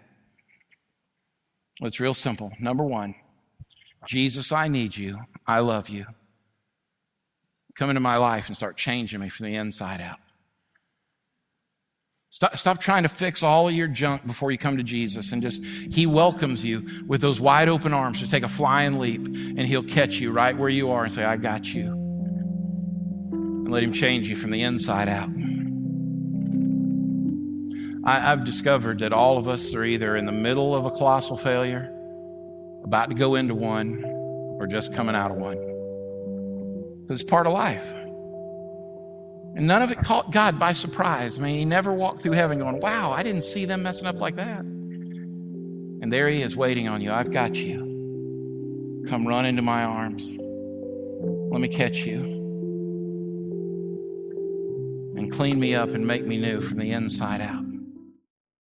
Well, 1.81 1.87
it's 1.87 1.99
real 1.99 2.13
simple. 2.13 2.53
Number 2.59 2.83
one, 2.83 3.15
Jesus, 4.05 4.51
I 4.51 4.67
need 4.67 4.95
you. 4.95 5.19
I 5.45 5.59
love 5.59 5.89
you. 5.89 6.05
Come 7.75 7.89
into 7.89 7.99
my 7.99 8.17
life 8.17 8.47
and 8.47 8.55
start 8.55 8.77
changing 8.77 9.19
me 9.19 9.29
from 9.29 9.47
the 9.47 9.55
inside 9.55 10.01
out. 10.01 10.19
Stop, 12.29 12.57
stop 12.57 12.79
trying 12.79 13.03
to 13.03 13.09
fix 13.09 13.41
all 13.41 13.67
of 13.67 13.73
your 13.73 13.87
junk 13.87 14.27
before 14.27 14.51
you 14.51 14.59
come 14.59 14.77
to 14.77 14.83
Jesus 14.83 15.31
and 15.31 15.41
just, 15.41 15.63
He 15.63 16.05
welcomes 16.05 16.63
you 16.63 16.87
with 17.07 17.21
those 17.21 17.39
wide 17.39 17.69
open 17.69 17.93
arms 17.93 18.19
to 18.19 18.29
take 18.29 18.43
a 18.43 18.47
flying 18.47 18.99
leap 18.99 19.25
and 19.25 19.61
He'll 19.61 19.83
catch 19.83 20.19
you 20.19 20.31
right 20.31 20.55
where 20.55 20.69
you 20.69 20.91
are 20.91 21.03
and 21.03 21.11
say, 21.11 21.23
I 21.23 21.37
got 21.37 21.65
you. 21.73 21.87
And 23.31 23.71
let 23.71 23.81
Him 23.81 23.93
change 23.93 24.29
you 24.29 24.35
from 24.35 24.51
the 24.51 24.61
inside 24.61 25.09
out. 25.09 25.29
I, 28.07 28.21
have 28.21 28.45
discovered 28.45 28.99
that 28.99 29.11
all 29.11 29.37
of 29.37 29.49
us 29.49 29.73
are 29.73 29.83
either 29.83 30.15
in 30.15 30.25
the 30.25 30.31
middle 30.31 30.73
of 30.73 30.85
a 30.85 30.91
colossal 30.91 31.35
failure, 31.35 31.93
about 32.85 33.09
to 33.09 33.15
go 33.15 33.35
into 33.35 33.53
one, 33.53 34.01
or 34.05 34.65
just 34.65 34.93
coming 34.93 35.13
out 35.13 35.29
of 35.29 35.35
one. 35.35 35.57
It's 37.09 37.21
part 37.21 37.47
of 37.47 37.53
life. 37.53 37.85
And 39.55 39.67
none 39.67 39.81
of 39.81 39.91
it 39.91 39.97
caught 39.99 40.31
God 40.31 40.57
by 40.57 40.71
surprise. 40.71 41.37
I 41.37 41.41
mean, 41.41 41.59
he 41.59 41.65
never 41.65 41.91
walked 41.91 42.21
through 42.21 42.31
heaven 42.31 42.59
going, 42.59 42.79
wow, 42.79 43.11
I 43.11 43.23
didn't 43.23 43.43
see 43.43 43.65
them 43.65 43.83
messing 43.83 44.07
up 44.07 44.15
like 44.15 44.37
that. 44.37 44.59
And 44.59 46.13
there 46.13 46.29
he 46.29 46.41
is 46.41 46.55
waiting 46.55 46.87
on 46.87 47.01
you. 47.01 47.11
I've 47.11 47.31
got 47.31 47.55
you. 47.55 49.03
Come 49.09 49.27
run 49.27 49.45
into 49.45 49.61
my 49.61 49.83
arms. 49.83 50.31
Let 51.51 51.59
me 51.59 51.67
catch 51.67 52.05
you. 52.05 52.21
And 55.17 55.29
clean 55.29 55.59
me 55.59 55.75
up 55.75 55.89
and 55.89 56.07
make 56.07 56.25
me 56.25 56.37
new 56.37 56.61
from 56.61 56.77
the 56.77 56.91
inside 56.93 57.41
out. 57.41 57.66